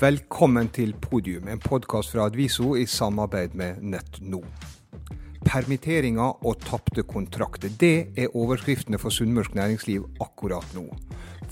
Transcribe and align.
Velkommen 0.00 0.70
til 0.72 0.94
Podium, 0.96 1.48
en 1.52 1.60
podkast 1.60 2.14
fra 2.14 2.24
Adviso 2.24 2.70
i 2.80 2.86
samarbeid 2.88 3.52
med 3.54 3.82
NettNo. 3.84 4.38
Permitteringer 5.44 6.46
og 6.46 6.62
tapte 6.64 7.02
kontrakter, 7.04 7.68
det 7.80 8.08
er 8.16 8.32
overskriftene 8.32 8.96
for 8.98 9.12
sunnmørsk 9.12 9.52
næringsliv 9.54 10.06
akkurat 10.24 10.64
nå. 10.72 10.86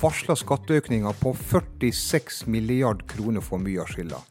Varsla 0.00 0.34
skatteøkninger 0.40 1.18
på 1.20 1.34
46 1.36 2.46
milliard 2.48 3.04
kroner 3.12 3.44
for 3.44 3.60
mye 3.60 3.82
av 3.84 3.92
skylda. 3.92 4.22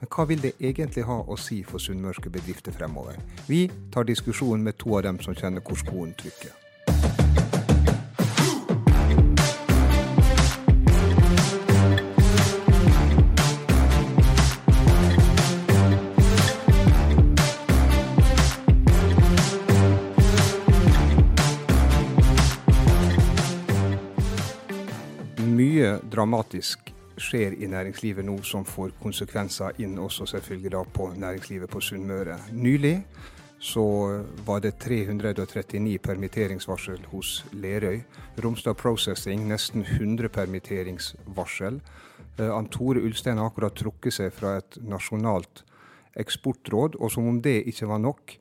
Men 0.00 0.12
hva 0.16 0.24
vil 0.30 0.40
det 0.46 0.54
egentlig 0.60 1.04
ha 1.04 1.18
å 1.20 1.36
si 1.36 1.60
for 1.60 1.82
sunnmørske 1.82 2.32
bedrifter 2.32 2.72
fremover? 2.72 3.20
Vi 3.52 3.66
tar 3.92 4.08
diskusjonen 4.08 4.64
med 4.64 4.80
to 4.80 4.96
av 4.96 5.04
dem 5.10 5.20
som 5.20 5.36
kjenner 5.36 5.60
hvor 5.60 5.76
skoen 5.76 6.16
trykker. 6.16 6.56
Dramatisk 26.18 26.92
skjer 27.18 27.54
i 27.62 27.66
næringslivet 27.70 28.26
nå 28.26 28.40
som 28.46 28.64
får 28.66 28.96
konsekvenser 29.02 29.76
inn 29.82 29.98
også 30.02 30.26
selvfølgelig 30.32 30.72
da 30.74 30.80
på 30.94 31.12
næringslivet 31.14 31.70
på 31.70 31.80
Sunnmøre. 31.82 32.38
Nylig 32.52 32.96
så 33.62 33.84
var 34.46 34.62
det 34.62 34.76
339 34.82 35.98
permitteringsvarsel 36.02 37.06
hos 37.12 37.44
Lerøy. 37.52 38.00
Romsdal 38.44 38.74
Processing 38.74 39.46
nesten 39.50 39.82
100 39.82 40.28
permitteringsvarsel. 40.34 41.80
Eh, 42.38 42.50
Ann 42.50 42.70
Tore 42.70 43.02
Ulstein 43.02 43.38
har 43.38 43.50
akkurat 43.50 43.78
trukket 43.78 44.14
seg 44.14 44.34
fra 44.34 44.56
et 44.58 44.78
nasjonalt 44.82 45.64
eksportråd, 46.18 46.98
og 46.98 47.10
som 47.14 47.26
om 47.30 47.42
det 47.42 47.60
ikke 47.70 47.90
var 47.90 47.98
nok, 48.02 48.38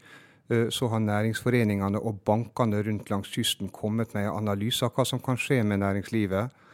eh, 0.50 0.70
så 0.70 0.90
har 0.90 1.00
næringsforeningene 1.00 2.00
og 2.00 2.22
bankene 2.26 2.82
rundt 2.86 3.10
langs 3.10 3.34
kysten 3.34 3.70
kommet 3.70 4.14
med 4.14 4.26
en 4.26 4.38
analyse 4.38 4.86
av 4.86 4.94
hva 4.94 5.06
som 5.06 5.20
kan 5.20 5.38
skje 5.38 5.64
med 5.64 5.82
næringslivet 5.86 6.66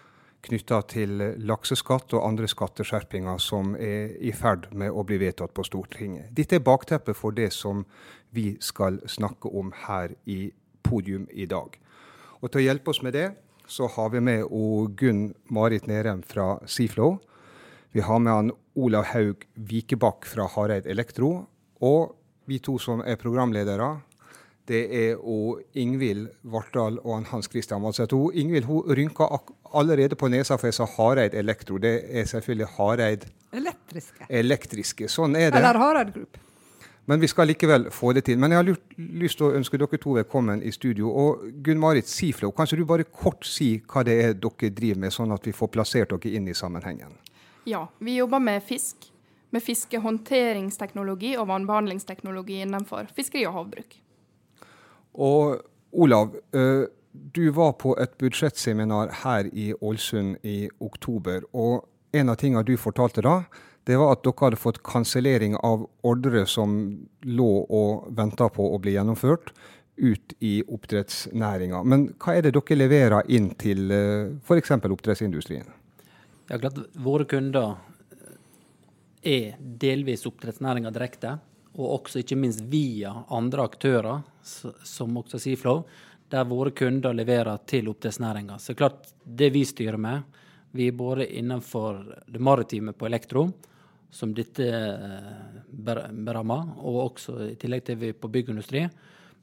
knytta 0.44 0.82
til 0.92 1.22
lakseskatt 1.48 2.14
og 2.18 2.26
andre 2.28 2.50
skatteskjerpinger 2.52 3.40
som 3.42 3.76
er 3.80 4.16
i 4.20 4.34
ferd 4.36 4.68
med 4.76 4.92
å 4.92 5.06
bli 5.08 5.20
vedtatt 5.22 5.54
på 5.56 5.66
Stortinget. 5.68 6.32
Dette 6.36 6.60
er 6.60 6.66
bakteppet 6.66 7.18
for 7.18 7.36
det 7.36 7.52
som 7.56 7.86
vi 8.36 8.54
skal 8.62 9.00
snakke 9.08 9.52
om 9.52 9.72
her 9.86 10.16
i 10.26 10.52
podium 10.84 11.28
i 11.32 11.48
dag. 11.48 11.78
Og 12.42 12.52
til 12.52 12.64
å 12.64 12.66
hjelpe 12.66 12.92
oss 12.92 13.02
med 13.06 13.16
det, 13.16 13.30
så 13.68 13.88
har 13.88 14.10
vi 14.12 14.20
med 14.20 14.50
Gunn 15.00 15.30
Marit 15.48 15.88
Nerem 15.88 16.24
fra 16.28 16.58
Seaflow. 16.68 17.22
Vi 17.96 18.04
har 18.04 18.20
med 18.20 18.34
han 18.34 18.52
Olav 18.76 19.08
Haug 19.14 19.46
Vikebakk 19.56 20.28
fra 20.28 20.50
Hareid 20.50 20.90
Elektro. 20.90 21.46
Og 21.80 22.16
vi 22.50 22.60
to 22.60 22.76
som 22.82 23.04
er 23.06 23.20
programledere, 23.22 24.02
det 24.68 24.84
er 24.96 25.20
og 25.20 25.60
Ingvild 25.76 26.30
Vartdal 26.44 27.00
og 27.04 27.26
Hans 27.32 27.50
Christian 27.52 27.82
Madseth. 27.84 28.16
Ingvild 28.34 28.66
hun 28.66 28.96
rynka 28.96 29.28
allerede 29.76 30.16
på 30.16 30.30
nesa 30.32 30.56
for 30.56 30.70
jeg 30.70 30.78
sa 30.78 30.88
Hareid 30.98 31.36
Elektro. 31.36 31.78
Det 31.78 32.00
er 32.10 32.26
selvfølgelig 32.26 32.70
Hareid 32.78 33.28
Elektriske. 33.54 34.26
Elektriske. 34.30 35.10
Sånn 35.12 35.36
er 35.36 35.52
det. 35.52 35.60
Eller 35.60 35.80
Hareid 35.82 36.14
Group. 36.16 36.40
Men 37.06 37.20
vi 37.20 37.28
skal 37.28 37.50
likevel 37.52 37.90
få 37.92 38.14
det 38.16 38.24
til. 38.30 38.40
Men 38.40 38.54
jeg 38.54 38.62
har 38.62 38.68
lyst, 38.70 38.94
lyst 38.98 39.38
til 39.42 39.50
å 39.50 39.58
ønske 39.58 39.78
dere 39.78 40.00
to 40.00 40.16
velkommen 40.16 40.64
i 40.64 40.72
studio. 40.72 41.12
Og 41.12 41.44
Gunn-Marit 41.66 42.08
Siflo, 42.08 42.54
kanskje 42.56 42.80
du 42.80 42.86
bare 42.88 43.04
kort 43.04 43.44
si 43.46 43.76
hva 43.92 44.06
det 44.08 44.16
er 44.24 44.38
dere 44.40 44.72
driver 44.72 45.02
med, 45.04 45.12
sånn 45.12 45.36
at 45.36 45.44
vi 45.44 45.52
får 45.56 45.74
plassert 45.74 46.16
dere 46.16 46.32
inn 46.38 46.48
i 46.48 46.56
sammenhengen? 46.56 47.18
Ja, 47.68 47.90
vi 48.00 48.16
jobber 48.16 48.40
med 48.40 48.64
fisk. 48.64 49.10
Med 49.54 49.62
fiskehåndteringsteknologi 49.62 51.36
og 51.38 51.50
vannbehandlingsteknologi 51.52 52.64
innenfor 52.64 53.12
fiskeri 53.14 53.44
og 53.46 53.60
havbruk. 53.60 54.00
Og 55.14 55.62
Olav, 55.92 56.36
eh, 56.54 56.86
du 57.12 57.50
var 57.52 57.74
på 57.74 57.94
et 58.02 58.18
budsjettseminar 58.18 59.12
her 59.24 59.50
i 59.54 59.74
Ålesund 59.82 60.38
i 60.42 60.70
oktober. 60.80 61.44
Og 61.54 61.86
en 62.14 62.30
av 62.30 62.40
tingene 62.42 62.66
du 62.66 62.76
fortalte 62.78 63.22
da, 63.22 63.44
det 63.86 64.00
var 64.00 64.16
at 64.16 64.24
dere 64.24 64.48
hadde 64.48 64.62
fått 64.62 64.82
kansellering 64.84 65.56
av 65.62 65.86
ordre 66.08 66.46
som 66.48 66.76
lå 67.28 67.52
og 67.70 68.10
venta 68.16 68.48
på 68.50 68.70
å 68.74 68.80
bli 68.82 68.96
gjennomført, 68.96 69.52
ut 69.98 70.34
i 70.42 70.64
oppdrettsnæringa. 70.66 71.84
Men 71.86 72.08
hva 72.18 72.38
er 72.38 72.48
det 72.48 72.56
dere 72.56 72.80
leverer 72.80 73.30
inn 73.30 73.52
til 73.62 73.92
f.eks. 73.92 74.72
oppdrettsindustrien? 74.80 75.68
Ja, 76.50 76.58
klart 76.58 76.80
Våre 76.98 77.28
kunder 77.30 77.76
er 79.24 79.54
delvis 79.60 80.26
oppdrettsnæringa 80.28 80.92
direkte, 80.96 81.38
og 81.74 82.00
også 82.00 82.22
ikke 82.22 82.38
minst 82.38 82.62
via 82.70 83.12
andre 83.34 83.66
aktører, 83.66 84.22
som 84.44 85.18
også 85.18 85.40
Seaflow, 85.42 85.84
der 86.30 86.46
våre 86.50 86.72
kunder 86.74 87.14
leverer 87.14 87.62
til 87.70 87.90
oppdrettsnæringa. 87.92 88.58
Så 88.60 88.76
klart, 88.78 89.10
det 89.26 89.52
vi 89.54 89.64
styrer 89.66 89.98
med, 89.98 90.24
vi 90.74 90.88
er 90.90 90.98
både 90.98 91.28
innenfor 91.38 92.00
det 92.28 92.42
maritime 92.42 92.94
på 92.98 93.06
elektro, 93.06 93.48
som 94.14 94.34
dette 94.34 94.66
berammer, 95.70 96.76
og 96.82 97.00
også 97.08 97.38
i 97.52 97.58
tillegg 97.62 97.86
til 97.86 98.00
vi 98.02 98.14
på 98.14 98.30
byggindustri. 98.30 98.86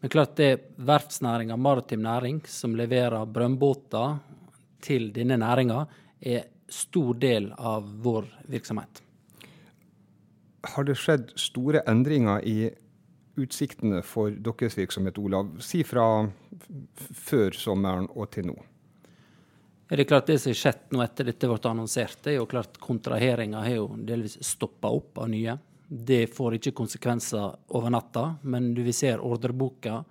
Men 0.01 0.11
klart 0.11 0.37
det 0.39 0.49
er 0.49 0.65
verftsnæringa, 0.87 1.59
maritim 1.59 2.03
næring, 2.07 2.41
som 2.47 2.75
leverer 2.79 3.27
brønnbåter 3.27 4.19
til 4.83 5.11
denne 5.15 5.39
næringa, 5.43 5.85
er 6.21 6.47
stor 6.71 7.15
del 7.19 7.51
av 7.59 7.87
vår 8.03 8.27
virksomhet. 8.51 9.03
Har 10.63 10.85
det 10.85 10.99
skjedd 11.01 11.33
store 11.41 11.83
endringer 11.89 12.45
i 12.45 12.71
utsiktene 13.41 14.03
for 14.05 14.35
deres 14.35 14.77
virksomhet, 14.77 15.19
Olav? 15.19 15.55
Si 15.65 15.81
fra 15.87 16.05
før 17.25 17.57
sommeren 17.57 18.11
og 18.13 18.29
til 18.35 18.51
nå. 18.51 18.57
Er 19.91 19.99
det 19.99 20.07
klart 20.07 20.29
det 20.31 20.39
som 20.39 20.53
har 20.53 20.61
skjedd 20.61 20.93
nå 20.95 21.01
etter 21.03 21.27
dette 21.27 21.49
ble 21.51 21.59
annonsert, 21.67 22.21
er 22.29 22.37
jo 22.39 22.47
klart 22.51 22.79
kontraheringa 22.83 23.65
har 23.65 23.75
jo 23.81 23.89
delvis 24.07 24.37
stoppa 24.47 24.93
opp 24.95 25.19
av 25.19 25.33
nye. 25.33 25.57
Det 25.89 26.29
får 26.31 26.61
ikke 26.61 26.77
konsekvenser 26.79 27.57
over 27.75 27.91
natta, 27.91 28.37
men 28.43 28.71
du 28.77 28.85
ser 28.93 29.17
se 29.17 29.17
ordreboka 29.19 30.05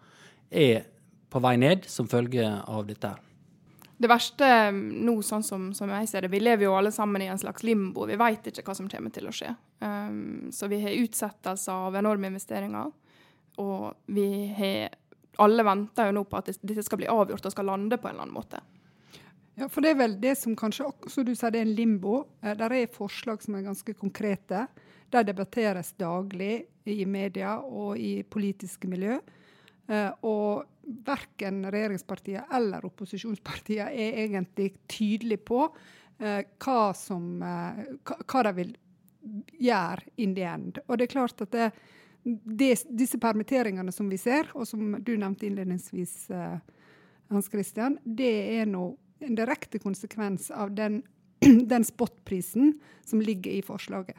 er 0.50 0.84
på 1.30 1.40
vei 1.40 1.56
ned 1.62 1.88
som 1.88 2.10
følge 2.12 2.44
av 2.44 2.84
dette. 2.90 3.08
her. 3.08 3.28
Det 4.00 4.08
verste 4.08 4.48
nå, 4.72 5.18
sånn 5.28 5.44
som, 5.44 5.64
som, 5.76 5.92
jeg 5.92 6.08
ser 6.08 6.24
det, 6.24 6.32
vi 6.32 6.40
lever 6.40 6.70
jo 6.70 6.76
alle 6.78 6.92
sammen 6.96 7.20
i 7.20 7.28
en 7.28 7.40
slags 7.42 7.66
limbo. 7.68 8.06
Vi 8.08 8.16
vet 8.20 8.48
ikke 8.48 8.64
hva 8.64 8.76
som 8.78 8.88
kommer 8.88 9.12
til 9.12 9.28
å 9.28 9.34
skje. 9.36 9.52
Um, 9.84 10.48
så 10.56 10.70
vi 10.72 10.80
har 10.80 10.96
utsettelser 11.02 11.88
av 11.90 11.98
enorme 12.00 12.32
investeringer. 12.32 12.94
Og 13.60 14.14
vi 14.16 14.30
har 14.56 14.96
Alle 15.40 15.64
venter 15.64 16.10
jo 16.10 16.16
nå 16.18 16.26
på 16.28 16.36
at 16.36 16.50
dette 16.52 16.84
skal 16.84 17.00
bli 17.00 17.08
avgjort 17.08 17.46
og 17.48 17.52
skal 17.54 17.70
lande 17.70 17.96
på 17.96 18.10
en 18.10 18.18
eller 18.18 18.26
annen 18.26 18.36
måte. 18.36 18.60
Ja, 19.56 19.70
for 19.72 19.84
det 19.84 19.94
er 19.94 20.00
vel 20.02 20.18
det 20.20 20.34
som 20.36 20.56
kanskje 20.60 20.90
også 20.90 21.24
du 21.24 21.31
sier 21.31 21.54
det 21.56 21.62
er 21.62 21.68
en 21.68 21.76
limbo. 21.78 22.26
Eh, 22.44 22.56
der 22.60 22.76
er 22.76 22.92
forslag 22.92 23.44
som 23.44 23.56
er 23.56 23.64
ganske 23.68 23.96
konkrete. 24.00 24.66
De 25.12 25.24
debatteres 25.28 25.94
daglig 26.00 26.66
i 26.84 27.06
media 27.08 27.58
og 27.64 28.00
i 28.00 28.22
politiske 28.24 28.88
miljø. 28.92 29.20
Eh, 29.89 30.11
og 30.22 30.66
verken 31.05 31.63
regjeringspartiene 31.66 32.45
eller 32.53 32.85
opposisjonspartiene 32.85 33.89
er 33.89 34.19
egentlig 34.25 34.72
tydelige 34.89 35.41
på 35.50 35.63
eh, 35.66 36.44
hva, 36.61 36.91
som, 36.97 37.41
eh, 37.41 37.81
hva, 38.05 38.44
de 38.45 38.53
vil 38.59 38.75
gjøre 39.57 40.13
in 40.22 40.35
the 40.38 40.45
end. 40.45 40.77
Og 40.85 41.00
det 41.00 41.07
er 41.07 41.16
klart 41.16 41.41
at 41.41 41.57
det, 41.57 41.72
disse 42.85 43.17
permitteringene 43.22 43.94
som 43.95 44.11
vi 44.13 44.22
ser, 44.22 44.51
og 44.53 44.69
som 44.69 44.94
du 45.01 45.16
nevnte 45.17 45.50
innledningsvis, 45.50 46.16
Hans 47.29 47.50
Christian, 47.50 47.97
det 48.03 48.31
er 48.59 48.66
nå 48.66 48.88
en 49.25 49.35
direkte 49.38 49.81
konsekvens 49.81 50.50
av 50.53 50.71
den, 50.77 51.01
den 51.73 51.85
spotprisen 51.85 52.75
som 53.06 53.21
ligger 53.21 53.57
i 53.57 53.61
forslaget. 53.66 54.17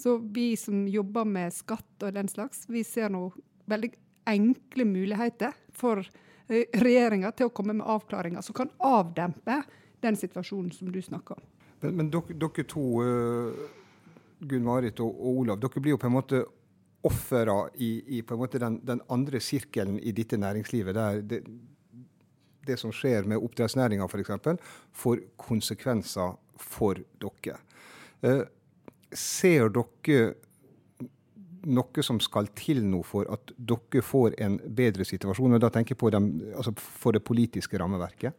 Så 0.00 0.16
vi 0.32 0.54
som 0.56 0.86
jobber 0.88 1.28
med 1.28 1.52
skatt 1.52 2.04
og 2.04 2.16
den 2.16 2.28
slags, 2.28 2.64
vi 2.68 2.84
ser 2.84 3.12
nå 3.12 3.26
veldig 3.68 3.92
enkle 4.30 4.86
muligheter 4.88 5.56
for 5.76 6.04
regjeringa 6.50 7.30
til 7.36 7.46
å 7.46 7.54
komme 7.54 7.76
med 7.78 7.86
avklaringer 7.86 8.42
som 8.42 8.56
kan 8.56 8.72
avdempe 8.82 9.60
den 10.02 10.16
situasjonen 10.18 10.72
som 10.74 10.90
du 10.92 10.98
snakker 11.02 11.38
om. 11.38 11.44
Men, 11.80 11.96
men 11.96 12.08
dere, 12.12 12.36
dere, 12.40 12.64
to, 12.68 12.86
uh, 13.04 13.68
Gunn-Marit 14.40 15.00
og, 15.04 15.12
og, 15.14 15.42
Olav, 15.44 15.60
dere 15.62 15.82
blir 15.82 15.94
jo 15.94 16.00
på 16.00 16.08
en 16.10 16.16
måte 16.16 16.42
ofre 17.06 17.56
i, 17.80 18.18
i 18.18 18.22
den, 18.60 18.80
den, 18.84 19.00
andre 19.08 19.40
sirkelen 19.40 19.98
i 19.98 20.12
dette 20.12 20.36
næringslivet. 20.36 20.94
der 20.94 21.22
det, 21.22 21.44
det 22.66 22.76
som 22.78 22.92
skjer 22.92 23.24
med 23.24 23.40
oppdrettsnæringa 23.40 24.04
f.eks., 24.04 24.60
får 24.92 25.22
konsekvenser 25.40 26.36
for 26.60 27.00
dere. 27.22 27.56
Eh, 28.20 28.42
ser 29.12 29.72
dere 29.72 30.34
noe 31.66 32.04
som 32.04 32.20
skal 32.22 32.48
til 32.56 32.82
nå 32.86 33.02
for 33.06 33.28
at 33.32 33.52
dere 33.56 34.02
får 34.04 34.36
en 34.40 34.58
bedre 34.64 35.04
situasjon? 35.04 35.56
og 35.56 35.62
Da 35.62 35.70
tenker 35.72 35.94
jeg 35.94 36.00
på 36.00 36.10
dem, 36.14 36.30
altså 36.56 36.74
for 36.76 37.16
det 37.16 37.24
politiske 37.26 37.78
rammeverket. 37.80 38.34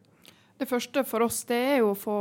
Det 0.58 0.68
første 0.70 1.02
for 1.08 1.24
oss 1.26 1.40
det 1.48 1.58
er 1.72 1.80
jo 1.80 1.90
å 1.92 1.98
få, 1.98 2.16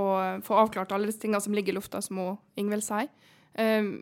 få 0.46 0.58
avklart 0.64 0.94
alle 0.96 1.10
disse 1.10 1.22
tingene 1.22 1.44
som 1.44 1.54
ligger 1.54 1.76
i 1.76 1.78
lufta, 1.78 2.02
som 2.02 2.20
Ingvild 2.58 2.86
sier. 2.86 3.12
Um, 3.54 4.00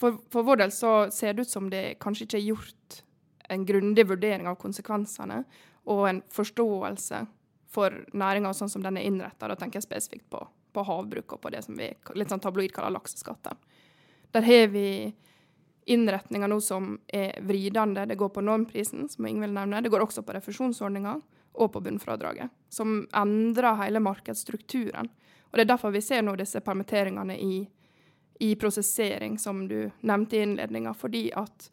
for, 0.00 0.18
for, 0.32 0.44
vår 0.44 0.62
del 0.62 0.72
så 0.74 0.92
ser 1.14 1.36
det 1.36 1.46
ut 1.46 1.52
som 1.52 1.68
det 1.72 2.00
kanskje 2.02 2.26
ikke 2.26 2.38
er 2.40 2.48
gjort 2.50 3.02
en 3.50 3.66
grundig 3.66 4.06
vurdering 4.08 4.48
av 4.50 4.58
konsekvensene 4.60 5.42
og 5.90 6.02
en 6.08 6.20
forståelse 6.32 7.22
for 7.70 7.94
næringa 8.16 8.52
sånn 8.56 8.72
som 8.72 8.84
den 8.84 8.98
er 8.98 9.06
innretta. 9.08 9.48
Da 9.48 9.56
tenker 9.58 9.80
jeg 9.80 9.86
spesifikt 9.88 10.28
på, 10.32 10.42
på, 10.74 10.84
havbruk 10.86 11.36
og 11.36 11.42
på 11.44 11.52
det 11.54 11.62
som 11.66 11.78
vi 11.78 11.90
litt 12.18 12.32
sånn 12.32 12.42
tabloid 12.42 12.74
kaller 12.74 12.96
lakseskatten. 12.96 13.58
Der 14.34 14.46
har 14.46 14.70
vi 14.74 14.86
innretninger 15.90 16.48
nå 16.48 16.60
som 16.62 16.94
er 17.08 17.40
vridende. 17.42 18.06
Det 18.06 18.18
går 18.20 18.28
på 18.34 18.44
normprisen, 18.44 19.08
som 19.08 19.26
Ingvild 19.26 19.56
nevner. 19.56 19.82
Det 19.82 19.90
går 19.90 20.04
også 20.04 20.22
på 20.22 20.36
refusjonsordninga 20.36 21.16
og 21.52 21.72
på 21.74 21.82
bunnfradraget, 21.82 22.50
som 22.70 23.02
endrer 23.16 23.78
hele 23.82 24.00
markedsstrukturen. 24.00 25.10
Og 25.50 25.58
Det 25.58 25.64
er 25.64 25.72
derfor 25.72 25.90
vi 25.90 26.02
ser 26.02 26.22
nå 26.22 26.36
disse 26.38 26.62
permitteringene 26.62 27.34
i, 27.42 27.64
i 28.38 28.54
prosessering, 28.54 29.38
som 29.38 29.66
du 29.68 29.90
nevnte 30.06 30.38
i 30.38 30.44
innledninga. 30.46 30.94
Fordi 30.94 31.26
at 31.34 31.70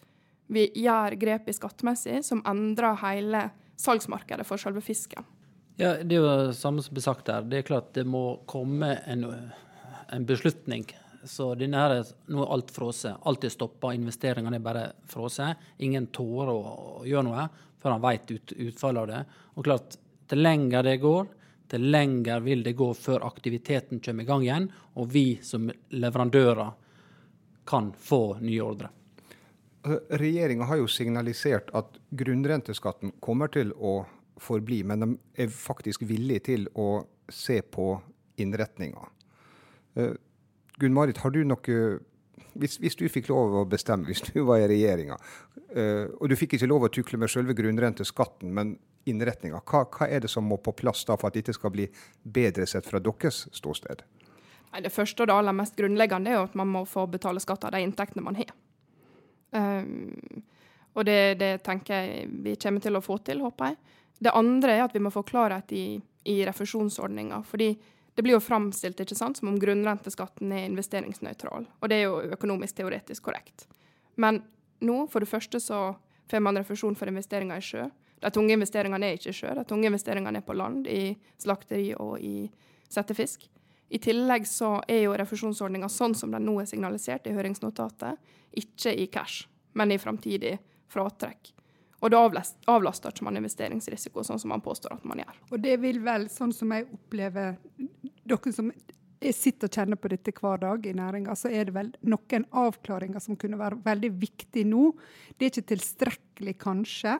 vi 0.48 0.66
gjør 0.82 1.16
grep 1.22 1.50
i 1.50 1.54
skattemessig 1.54 2.24
som 2.26 2.42
endrer 2.48 2.98
hele 3.04 3.50
salgsmarkedet 3.78 4.48
for 4.48 4.58
selve 4.58 4.82
fisken. 4.82 5.26
Ja, 5.78 5.94
Det 6.02 6.16
er 6.16 6.24
jo 6.24 6.48
det 6.48 6.58
samme 6.58 6.82
som 6.82 6.98
ble 6.98 7.06
sagt 7.06 7.28
der. 7.30 7.46
Det 7.46 7.60
er 7.60 7.68
klart 7.70 7.94
det 7.94 8.08
må 8.10 8.40
komme 8.50 8.96
en, 9.06 9.28
en 10.10 10.26
beslutning. 10.26 10.88
Så 11.28 11.52
denne 11.60 11.82
her, 11.82 12.12
nå 12.32 12.44
er 12.44 12.52
alt 12.56 12.72
frosset. 12.72 13.20
Alt 13.28 13.44
er 13.44 13.52
stoppa, 13.52 13.92
investeringene 13.96 14.60
er 14.60 14.64
bare 14.64 14.84
frosset. 15.12 15.60
Ingen 15.84 16.08
tårer 16.16 16.54
å, 16.54 17.02
gjøre 17.08 17.28
noe 17.28 17.48
før 17.78 17.94
han 17.94 18.04
vet 18.04 18.32
ut, 18.32 18.54
utfallet 18.70 19.02
av 19.04 19.10
det. 19.12 19.20
Og 19.60 19.68
klart, 19.68 19.98
til 20.28 20.42
lenger 20.42 20.88
det 20.88 20.98
går, 21.04 21.28
til 21.68 21.88
lenger 21.92 22.44
vil 22.46 22.64
det 22.64 22.74
gå 22.80 22.88
før 22.96 23.26
aktiviteten 23.28 24.00
kommer 24.04 24.24
i 24.24 24.28
gang 24.28 24.46
igjen, 24.46 24.70
og 24.96 25.10
vi 25.12 25.26
som 25.44 25.68
leverandører 25.94 26.72
kan 27.68 27.92
få 27.92 28.22
nye 28.40 28.64
ordre. 28.64 28.92
Altså, 29.84 30.18
Regjeringa 30.20 30.68
har 30.68 30.80
jo 30.80 30.88
signalisert 30.92 31.74
at 31.76 32.00
grunnrenteskatten 32.10 33.18
kommer 33.24 33.52
til 33.52 33.74
å 33.76 34.00
forbli, 34.42 34.82
men 34.88 35.04
de 35.04 35.10
er 35.44 35.52
faktisk 35.52 36.04
villige 36.08 36.48
til 36.52 36.68
å 36.76 37.04
se 37.30 37.60
på 37.62 37.92
innretninga. 38.40 39.04
Uh, 40.78 40.82
Gunn 40.82 40.94
Marit, 40.94 41.18
har 41.18 41.32
du 41.32 41.44
noe 41.44 42.00
hvis, 42.58 42.78
hvis, 42.82 42.96
du 42.98 43.08
fikk 43.10 43.30
lov 43.30 43.54
å 43.54 43.66
bestemme, 43.70 44.06
hvis 44.06 44.24
du 44.32 44.44
var 44.46 44.62
i 44.62 44.68
regjeringa, 44.70 45.18
uh, 45.78 46.06
og 46.20 46.30
du 46.30 46.36
fikk 46.36 46.58
ikke 46.58 46.70
lov 46.70 46.88
å 46.88 46.94
tukle 46.94 47.20
med 47.22 47.30
selve 47.30 47.54
grunnrenteskatten, 47.58 48.54
men 48.54 48.78
innretninga, 49.08 49.62
hva, 49.64 49.86
hva, 49.86 50.08
er 50.10 50.26
det 50.26 50.32
som 50.32 50.46
må 50.46 50.58
på 50.58 50.74
plass 50.76 51.06
da 51.08 51.16
for 51.18 51.30
at 51.30 51.38
dette 51.38 51.54
skal 51.56 51.72
bli 51.74 51.88
bedre 52.24 52.68
sett 52.68 52.88
fra 52.88 53.00
deres 53.00 53.48
ståsted? 53.56 54.04
Det 54.78 54.92
første 54.94 55.24
og 55.24 55.30
det 55.30 55.36
aller 55.38 55.56
mest 55.56 55.78
grunnleggende 55.78 56.34
er 56.34 56.44
at 56.44 56.58
man 56.60 56.70
må 56.70 56.84
få 56.86 57.06
betale 57.10 57.40
skatt 57.42 57.64
av 57.66 57.74
de 57.74 57.82
inntektene 57.82 58.26
man 58.26 58.38
har. 58.38 58.52
Um, 59.56 60.44
og 60.98 61.06
det, 61.08 61.38
det, 61.40 61.52
tenker 61.66 62.04
jeg 62.04 62.28
vi 62.44 62.56
kommer 62.60 62.84
til 62.84 62.98
å 62.98 63.02
få 63.06 63.18
til, 63.26 63.42
håper 63.46 63.72
jeg. 63.72 63.96
Det 64.28 64.34
andre 64.36 64.76
er 64.76 64.84
at 64.86 64.96
vi 64.96 65.02
må 65.02 65.12
få 65.14 65.24
klarhet 65.26 65.72
i, 65.78 65.86
i 66.28 66.38
refusjonsordninga. 66.46 67.40
Fordi 67.48 67.72
det 68.18 68.24
blir 68.26 68.34
jo 68.34 68.42
framstilt 68.42 68.98
ikke 69.04 69.16
sant, 69.16 69.38
som 69.38 69.52
om 69.52 69.60
grunnrenteskatten 69.62 70.50
er 70.50 70.64
investeringsnøytral. 70.66 71.68
Og 71.70 71.90
det 71.92 72.00
er 72.00 72.08
jo 72.08 72.34
økonomisk 72.34 72.80
teoretisk 72.80 73.28
korrekt. 73.28 73.68
Men 74.18 74.40
nå, 74.82 75.04
for 75.14 75.22
det 75.22 75.30
første, 75.30 75.62
så 75.62 75.92
får 76.26 76.42
man 76.42 76.58
refusjon 76.58 76.98
for 76.98 77.12
investeringer 77.12 77.62
i 77.62 77.68
sjø. 77.68 77.84
De 78.26 78.32
tunge 78.34 78.56
investeringene 78.58 79.06
er 79.06 79.20
ikke 79.20 79.30
i 79.30 79.38
sjø, 79.38 79.52
de 79.54 79.66
tunge 79.70 79.86
investeringene 79.92 80.42
er 80.42 80.48
på 80.48 80.56
land, 80.58 80.90
i 80.90 81.14
slakteri 81.38 81.92
og 81.94 82.16
i 82.18 82.48
settefisk. 82.90 83.46
I 83.94 84.02
tillegg 84.02 84.50
så 84.50 84.80
er 84.90 85.04
jo 85.04 85.14
refusjonsordninga 85.22 85.86
sånn 85.94 86.18
som 86.18 86.34
den 86.34 86.50
nå 86.50 86.58
er 86.64 86.72
signalisert 86.74 87.30
i 87.30 87.36
høringsnotatet, 87.38 88.18
ikke 88.58 88.96
i 88.98 89.06
cash, 89.14 89.46
men 89.78 89.94
i 89.94 90.00
framtidig 90.02 90.56
fratrekk. 90.90 91.54
Og 92.02 92.12
da 92.14 92.20
avlaster 92.70 93.14
ikke 93.14 93.26
man 93.26 93.40
investeringsrisiko, 93.40 94.26
sånn 94.26 94.42
som 94.42 94.52
man 94.54 94.62
påstår 94.62 94.98
at 94.98 95.06
man 95.08 95.22
gjør. 95.24 95.40
Og 95.50 95.62
det 95.64 95.78
vil 95.82 96.02
vel, 96.06 96.28
sånn 96.30 96.54
som 96.54 96.74
jeg 96.76 96.86
opplever 96.94 97.56
dere 98.28 98.54
som 98.54 98.72
sitter 99.34 99.68
og 99.68 99.74
kjenner 99.74 100.00
på 100.00 100.12
dette 100.12 100.34
hver 100.36 100.62
dag 100.62 100.86
i 100.86 100.94
næringa, 100.96 101.34
så 101.36 101.50
er 101.50 101.68
det 101.68 101.76
vel 101.76 101.90
noen 102.06 102.46
avklaringer 102.52 103.24
som 103.24 103.38
kunne 103.40 103.60
være 103.60 103.80
veldig 103.86 104.12
viktige 104.22 104.68
nå. 104.70 104.92
Det 105.36 105.48
er 105.48 105.54
ikke 105.54 105.72
tilstrekkelig, 105.74 106.56
kanskje, 106.62 107.18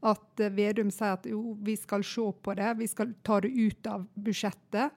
at 0.00 0.42
Vedum 0.56 0.92
sier 0.94 1.18
at 1.18 1.26
jo, 1.28 1.56
vi 1.60 1.74
skal 1.76 2.04
se 2.06 2.24
på 2.42 2.54
det, 2.56 2.70
vi 2.78 2.88
skal 2.88 3.12
ta 3.26 3.40
det 3.42 3.50
ut 3.50 3.90
av 3.90 4.06
budsjettet. 4.14 4.94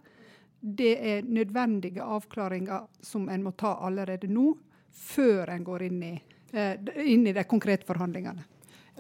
Det 0.64 0.94
er 0.96 1.26
nødvendige 1.28 2.06
avklaringer 2.06 2.86
som 3.04 3.28
en 3.30 3.44
må 3.44 3.52
ta 3.60 3.76
allerede 3.84 4.30
nå, 4.32 4.54
før 4.94 5.50
en 5.50 5.66
går 5.66 5.88
inn 5.90 6.02
i, 6.06 6.14
eh, 6.54 6.78
inn 7.04 7.28
i 7.28 7.34
de 7.34 7.44
konkrete 7.44 7.88
forhandlingene. 7.90 8.46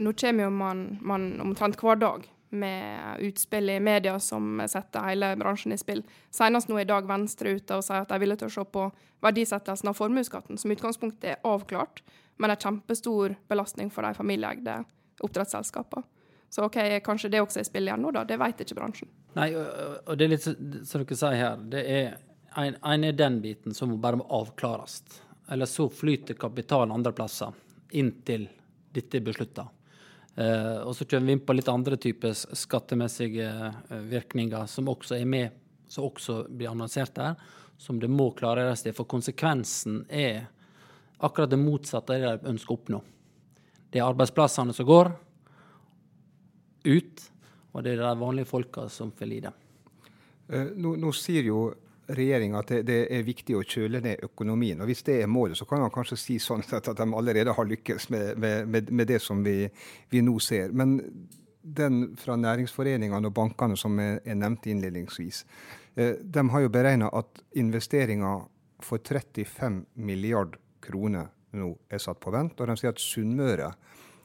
Nå 0.02 0.12
kommer 0.18 0.48
jo 0.48 0.50
man, 0.50 0.98
man 1.02 1.30
omtrent 1.40 1.78
hver 1.78 2.02
dag 2.02 2.26
med 2.54 3.22
utspill 3.28 3.70
i 3.70 3.80
media 3.84 4.16
som 4.20 4.62
setter 4.70 5.08
hele 5.08 5.34
bransjen 5.40 5.74
i 5.74 5.78
spill. 5.82 6.04
Senest 6.32 6.70
nå 6.70 6.80
i 6.80 6.88
dag 6.90 7.08
Venstre 7.10 7.56
ute 7.58 7.78
og 7.80 7.86
sier 7.86 8.04
at 8.04 8.12
de 8.12 8.18
er 8.18 8.24
villige 8.24 8.44
til 8.44 8.52
å 8.52 8.56
se 8.56 8.66
på 8.76 8.88
verdisettelsen 9.26 9.92
av 9.92 9.98
formuesskatten, 9.98 10.60
som 10.60 10.72
i 10.72 10.78
utgangspunktet 10.78 11.30
er 11.32 11.48
avklart, 11.48 12.04
men 12.38 12.54
er 12.54 12.62
kjempestor 12.62 13.38
belastning 13.50 13.92
for 13.94 14.06
de 14.06 14.14
familieeide 14.18 14.82
oppdrettsselskapene. 15.24 16.06
Så 16.54 16.62
ok, 16.68 16.78
kanskje 17.02 17.32
det 17.34 17.40
også 17.42 17.64
er 17.64 17.66
i 17.66 17.66
spill 17.66 17.88
igjen 17.88 18.04
nå, 18.06 18.12
da. 18.14 18.22
Det 18.30 18.36
vet 18.38 18.60
ikke 18.62 18.76
bransjen. 18.78 19.10
Nei, 19.34 19.48
og 19.58 20.12
det 20.20 20.28
er 20.28 20.32
litt 20.36 20.44
som 20.46 21.02
dere 21.02 21.18
sier 21.18 21.40
her. 21.40 21.64
det 21.72 21.82
er 21.90 22.12
en, 22.62 22.76
en 22.78 23.06
er 23.08 23.16
den 23.18 23.40
biten 23.42 23.74
som 23.74 23.96
bare 24.02 24.20
må 24.20 24.28
avklares. 24.30 25.00
Eller 25.50 25.66
så 25.66 25.88
flyter 25.90 26.38
kapitalen 26.38 26.94
andre 26.94 27.10
plasser 27.18 27.58
inntil 27.98 28.46
dette 28.94 29.18
er 29.18 29.26
beslutta. 29.26 29.66
Uh, 30.34 30.82
og 30.88 30.96
så 30.98 31.06
kommer 31.06 31.30
vi 31.30 31.36
inn 31.36 31.44
på 31.46 31.54
litt 31.54 31.70
andre 31.70 31.98
typer 32.02 32.34
skattemessige 32.34 33.46
uh, 33.46 34.00
virkninger 34.10 34.66
som 34.70 34.88
også 34.90 35.20
er 35.20 35.28
med, 35.30 35.60
som 35.86 36.08
også 36.08 36.40
blir 36.50 36.72
annonsert 36.72 37.14
der, 37.20 37.36
som 37.78 38.00
det 38.02 38.10
må 38.10 38.32
klargjøres 38.34 38.82
til. 38.82 38.96
For 38.98 39.10
konsekvensen 39.10 40.02
er 40.10 40.48
akkurat 41.24 41.54
det 41.54 41.62
motsatte 41.62 42.18
av 42.18 42.24
det 42.24 42.32
de 42.32 42.54
ønsker 42.54 42.74
å 42.74 42.80
oppnå. 42.80 43.02
Det 43.94 44.02
er 44.02 44.08
arbeidsplassene 44.08 44.74
som 44.74 44.90
går 44.90 45.12
ut, 46.90 47.28
og 47.74 47.86
det 47.86 47.94
er 47.94 48.02
de 48.02 48.16
vanlige 48.26 48.50
folka 48.50 48.88
som 48.90 49.14
får 49.14 49.30
lide. 49.30 49.54
Uh, 50.50 50.74
nå, 50.74 50.96
nå 50.98 51.14
sier 51.14 51.46
jo 51.46 51.68
regjeringa 52.08 52.60
at 52.60 52.74
det, 52.86 52.98
er 53.12 53.26
viktig 53.26 53.56
å 53.58 53.64
kjøle 53.64 54.02
ned 54.04 54.24
økonomien. 54.26 54.82
Og 54.82 54.90
Hvis 54.90 55.04
det 55.08 55.22
er 55.22 55.32
målet, 55.32 55.58
så 55.58 55.66
kan 55.66 55.82
man 55.84 55.94
kanskje 55.94 56.20
si 56.20 56.40
sånn 56.42 56.64
at, 56.78 56.90
de 56.98 57.08
allerede 57.08 57.56
har 57.56 57.70
lykkes 57.70 58.10
med, 58.14 58.42
med, 58.68 58.92
med 58.92 59.08
det 59.08 59.22
som 59.24 59.44
vi, 59.44 59.70
vi, 60.10 60.22
nå 60.22 60.38
ser. 60.44 60.72
Men 60.72 60.98
den 61.62 62.16
fra 62.20 62.36
næringsforeningene 62.36 63.30
og 63.30 63.36
bankene 63.36 63.78
som 63.80 64.00
er 64.00 64.20
nevnt 64.36 64.68
innledningsvis, 64.68 65.46
eh, 65.96 66.20
de 66.20 66.48
har 66.50 66.66
jo 66.66 66.74
beregna 66.74 67.10
at 67.16 67.44
investeringer 67.60 68.48
for 68.84 69.00
35 69.00 69.86
milliard 69.96 70.58
kroner 70.84 71.32
nå 71.56 71.72
er 71.90 72.02
satt 72.02 72.20
på 72.20 72.34
vent. 72.34 72.60
Og 72.60 72.68
de 72.68 72.78
sier 72.80 72.92
at 72.92 73.02
Sunnmøre 73.02 73.72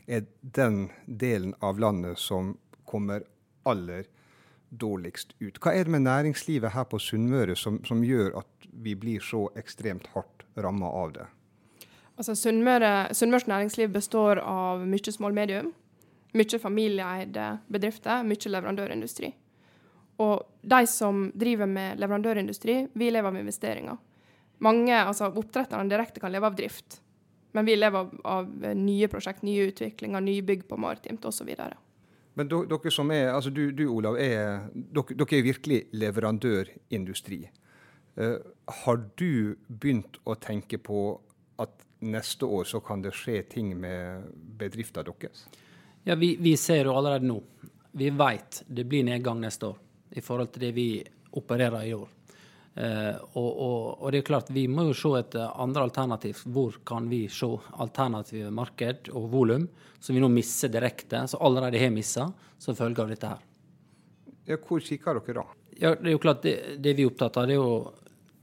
er 0.08 0.25
den 0.40 0.88
delen 1.06 1.54
av 1.61 1.78
landet 1.78 2.18
som 2.18 2.56
kommer 2.88 3.23
aller 3.68 4.08
dårligst 4.70 5.34
ut. 5.38 5.58
Hva 5.62 5.72
er 5.75 5.88
det 5.88 5.94
med 5.96 6.06
næringslivet 6.06 6.75
her 6.75 6.87
på 6.88 7.00
Sunnmøre 7.00 7.56
som, 7.56 7.80
som 7.88 8.04
gjør 8.04 8.37
at 8.42 8.68
vi 8.72 8.94
blir 8.98 9.25
så 9.25 9.46
ekstremt 9.58 10.10
hardt 10.14 10.44
ramma 10.58 10.90
av 10.90 11.12
det? 11.16 11.26
Altså 12.18 12.34
Sunnmørs 12.34 13.46
næringsliv 13.46 13.92
består 13.94 14.40
av 14.42 14.82
mye 14.87 15.12
small 15.14 15.37
medium, 15.37 15.70
mye 16.34 16.58
familieeide 16.60 17.50
bedrifter, 17.70 18.25
mye 18.26 18.50
leverandørindustri. 18.50 19.32
Og 20.18 20.42
de 20.66 20.87
som 20.90 21.28
driver 21.38 21.70
med 21.70 22.00
leverandørindustri, 22.02 22.88
vi 22.92 23.10
lever 23.10 23.30
av 23.30 23.38
investeringer. 23.38 24.00
Mange, 24.58 24.96
altså 24.98 25.28
Oppdretterne 25.30 25.87
direkte 25.90 26.20
kan 26.20 26.34
leve 26.34 26.50
av 26.50 26.56
drift, 26.58 26.98
men 27.54 27.68
vi 27.68 27.76
lever 27.78 28.00
av, 28.00 28.10
av 28.26 28.75
nye 28.76 29.08
prosjekt, 29.08 29.44
nye 29.46 29.68
utviklinger, 29.70 30.25
nye 30.25 30.42
bygg 30.42 30.66
på 30.68 30.78
maritimt 30.80 31.25
osv. 31.30 31.52
Men 32.38 32.50
dere 32.50 32.90
som 32.95 33.11
er, 33.11 33.33
altså 33.35 33.50
du, 33.50 33.64
du 33.75 33.88
Olav, 33.90 34.16
er, 34.23 34.68
dere, 34.73 35.26
er 35.26 35.47
virkelig 35.47 35.80
leverandørindustri. 35.99 37.40
Uh, 38.18 38.38
har 38.85 39.00
du 39.18 39.57
begynt 39.66 40.21
å 40.26 40.37
tenke 40.38 40.78
på 40.83 41.02
at 41.59 41.83
neste 42.07 42.47
år 42.47 42.68
så 42.71 42.80
kan 42.85 43.02
det 43.02 43.14
skje 43.18 43.42
ting 43.50 43.73
med 43.78 44.30
bedriften 44.59 45.07
deres? 45.07 45.49
Ja, 46.07 46.14
vi, 46.18 46.37
vi 46.38 46.54
ser 46.57 46.87
jo 46.87 46.95
allerede 46.99 47.26
nå. 47.26 47.40
Vi 47.99 48.11
vet 48.14 48.62
det 48.66 48.87
blir 48.87 49.07
nedgang 49.07 49.42
neste 49.42 49.73
år 49.73 49.83
i 50.14 50.23
forhold 50.23 50.54
til 50.54 50.68
det 50.68 50.73
vi 50.76 50.88
opererer 51.38 51.90
i 51.90 51.95
år. 51.95 52.17
Uh, 52.78 53.16
og, 53.35 53.49
og, 53.49 53.78
og, 53.99 54.11
det 54.14 54.20
er 54.20 54.26
klart, 54.28 54.50
vi 54.54 54.68
må 54.70 54.85
jo 54.87 54.94
se 54.94 55.11
etter 55.18 55.50
andre 55.58 55.82
alternativ. 55.88 56.44
Hvor 56.47 56.78
kan 56.87 57.08
vi 57.11 57.25
se 57.32 57.49
alternative 57.82 58.52
marked 58.54 59.11
og 59.11 59.30
volum 59.32 59.66
som 59.99 60.14
vi 60.14 60.23
nå 60.23 60.28
mister 60.30 60.70
direkte, 60.70 61.25
som 61.26 61.42
allerede 61.42 61.80
har 61.80 61.90
mista 61.90 62.28
som 62.58 62.76
følge 62.78 63.02
av 63.02 63.11
dette 63.11 63.30
her. 63.32 63.47
Ja, 64.49 64.56
hvor 64.62 64.82
kikker 64.82 65.18
dere 65.20 65.40
da? 65.40 65.47
Ja, 65.78 65.94
det 65.94 66.11
er 66.11 66.14
jo 66.16 66.23
klart, 66.23 66.42
det, 66.42 66.54
det 66.82 66.94
vi 66.97 67.04
er 67.04 67.11
opptatt 67.11 67.37
av, 67.38 67.49
det 67.49 67.56
er 67.56 67.61
jo 67.61 67.73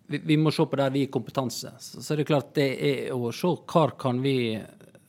vi, 0.08 0.20
vi, 0.22 0.38
må 0.38 0.52
se 0.54 0.66
på 0.70 0.78
der 0.78 0.92
vi 0.94 1.06
har 1.08 1.14
kompetanse. 1.14 1.72
Så, 1.82 2.04
så 2.04 2.16
det 2.16 2.26
er 2.26 2.30
klart 2.30 2.52
det 2.58 2.68
er 2.76 3.16
å 3.16 3.32
se 3.34 3.50
hvor 3.58 3.96
kan 4.00 4.22
vi 4.24 4.38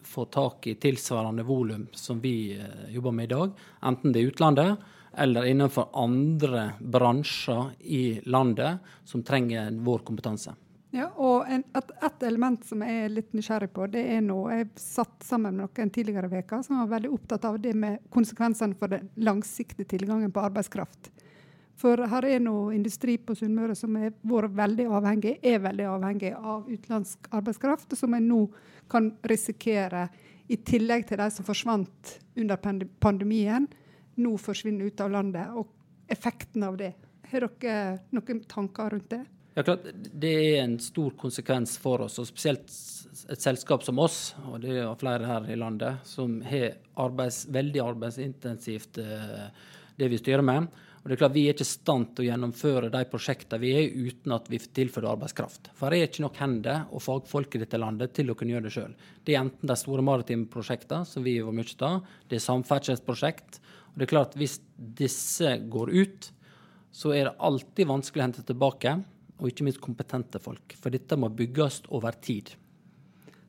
få 0.06 0.25
tak 0.33 0.66
i 0.71 0.76
tilsvarende 0.80 1.45
volum 1.45 1.88
som 1.92 2.23
vi 2.23 2.54
uh, 2.56 2.87
jobber 2.95 3.12
med 3.12 3.28
i 3.28 3.35
dag. 3.35 3.56
Enten 3.90 4.14
det 4.14 4.23
er 4.23 4.30
utlandet 4.30 4.92
eller 5.16 5.46
innenfor 5.49 5.88
andre 5.92 6.70
bransjer 6.80 7.73
i 7.80 8.20
landet 8.25 8.78
som 9.04 9.23
trenger 9.23 9.73
vår 9.73 9.99
kompetanse. 9.99 10.54
Ja, 10.96 11.11
og 11.16 11.49
en, 11.50 11.64
et, 11.76 11.90
et, 12.06 12.23
element 12.25 12.62
som 12.64 12.80
jeg 12.85 13.02
er 13.04 13.12
litt 13.12 13.35
nysgjerrig 13.37 13.68
på, 13.75 13.88
det 13.92 14.04
er 14.14 14.23
nå 14.25 14.37
Jeg 14.52 14.68
satt 14.80 15.26
sammen 15.26 15.58
med 15.58 15.66
noen 15.66 15.90
tidligere 15.92 16.30
uker 16.30 16.62
som 16.64 16.78
var 16.80 16.92
veldig 16.94 17.11
opptatt 17.12 17.44
av 17.44 17.58
det 17.61 17.75
med 17.76 18.06
konsekvensene 18.14 18.78
for 18.78 18.94
den 18.94 19.11
langsiktige 19.20 19.88
tilgangen 19.90 20.32
på 20.32 20.44
arbeidskraft. 20.46 21.11
For 21.76 22.00
her 22.08 22.25
er 22.25 22.40
nå 22.40 22.70
industri 22.73 23.18
på 23.20 23.35
Sunnmøre 23.37 23.76
som 23.76 23.99
vært 23.99 24.54
veldig 24.56 24.87
avhengig, 24.96 25.35
er 25.44 25.61
veldig 25.61 25.88
avhengig 25.90 26.32
av 26.32 26.64
utenlandsk 26.70 27.28
arbeidskraft, 27.37 27.92
som 27.99 28.16
en 28.16 28.30
nå 28.30 28.40
kan 28.88 29.11
risikere, 29.28 30.06
i 30.46 30.56
tillegg 30.62 31.08
til 31.08 31.18
de 31.18 31.26
som 31.35 31.44
forsvant 31.44 32.12
under 32.38 32.87
pandemien, 33.02 33.66
nå 34.23 34.37
forsvinner 34.40 34.90
ut 34.90 35.00
av 35.04 35.12
landet. 35.14 35.54
Og 35.56 36.12
effekten 36.12 36.64
av 36.66 36.76
det. 36.80 36.92
Har 37.30 37.49
dere 37.49 37.99
noen 38.14 38.44
tanker 38.49 38.94
rundt 38.94 39.11
det? 39.11 39.25
Ja, 39.56 39.62
klart, 39.64 39.87
Det 40.12 40.35
er 40.35 40.62
en 40.62 40.78
stor 40.78 41.14
konsekvens 41.16 41.78
for 41.80 42.04
oss, 42.04 42.18
og 42.20 42.28
spesielt 42.28 42.68
et 43.32 43.40
selskap 43.40 43.82
som 43.82 43.99
oss, 43.99 44.35
og 44.50 44.61
det 44.61 44.75
er 44.82 44.99
flere 45.00 45.26
her 45.26 45.46
i 45.49 45.56
landet, 45.56 46.04
som 46.04 46.42
har 46.44 46.76
arbeids, 47.00 47.46
veldig 47.49 47.80
arbeidsintensivt 47.80 49.00
eh, 49.00 49.46
det 49.96 50.11
vi 50.12 50.18
styrer 50.20 50.44
med. 50.44 50.68
Og 51.00 51.08
det 51.08 51.14
er 51.14 51.20
klart 51.23 51.35
Vi 51.37 51.44
er 51.46 51.54
ikke 51.54 51.62
i 51.62 51.70
stand 51.70 52.08
til 52.12 52.25
å 52.25 52.26
gjennomføre 52.26 52.90
de 52.90 53.02
prosjektene 53.06 53.62
vi 53.62 53.73
er 53.78 53.92
uten 53.94 54.32
at 54.35 54.49
vi 54.50 54.58
tilfører 54.58 55.12
arbeidskraft. 55.12 55.70
For 55.78 55.88
det 55.88 56.00
er 56.00 56.08
ikke 56.11 56.25
nok 56.25 56.40
hender 56.42 56.88
og 56.90 57.04
fagfolk 57.04 57.54
i 57.54 57.61
dette 57.62 57.78
landet 57.78 58.12
til 58.12 58.32
å 58.32 58.35
kunne 58.37 58.56
gjøre 58.56 58.66
det 58.66 58.75
sjøl. 58.75 58.96
Det 59.25 59.37
er 59.37 59.44
enten 59.44 59.70
de 59.70 59.76
store 59.78 60.02
maritime 60.02 60.50
prosjektene, 60.50 61.06
som 61.06 61.23
vi 61.23 61.38
har 61.38 61.54
mye 61.54 61.78
av, 61.87 62.02
det 62.28 62.40
er 62.40 62.44
samferdselsprosjekt. 62.44 63.61
Og 63.96 64.00
det 64.02 64.04
er 64.04 64.12
klart 64.12 64.36
Hvis 64.36 64.58
disse 64.76 65.56
går 65.72 65.90
ut, 65.90 66.32
så 66.92 67.12
er 67.16 67.30
det 67.30 67.38
alltid 67.40 67.88
vanskelig 67.88 68.22
å 68.22 68.26
hente 68.26 68.44
tilbake 68.44 68.92
og 69.36 69.48
ikke 69.48 69.64
minst 69.64 69.80
kompetente 69.80 70.40
folk. 70.40 70.76
For 70.80 70.92
dette 70.92 71.16
må 71.16 71.28
bygges 71.32 71.82
over 71.88 72.12
tid. 72.12 72.54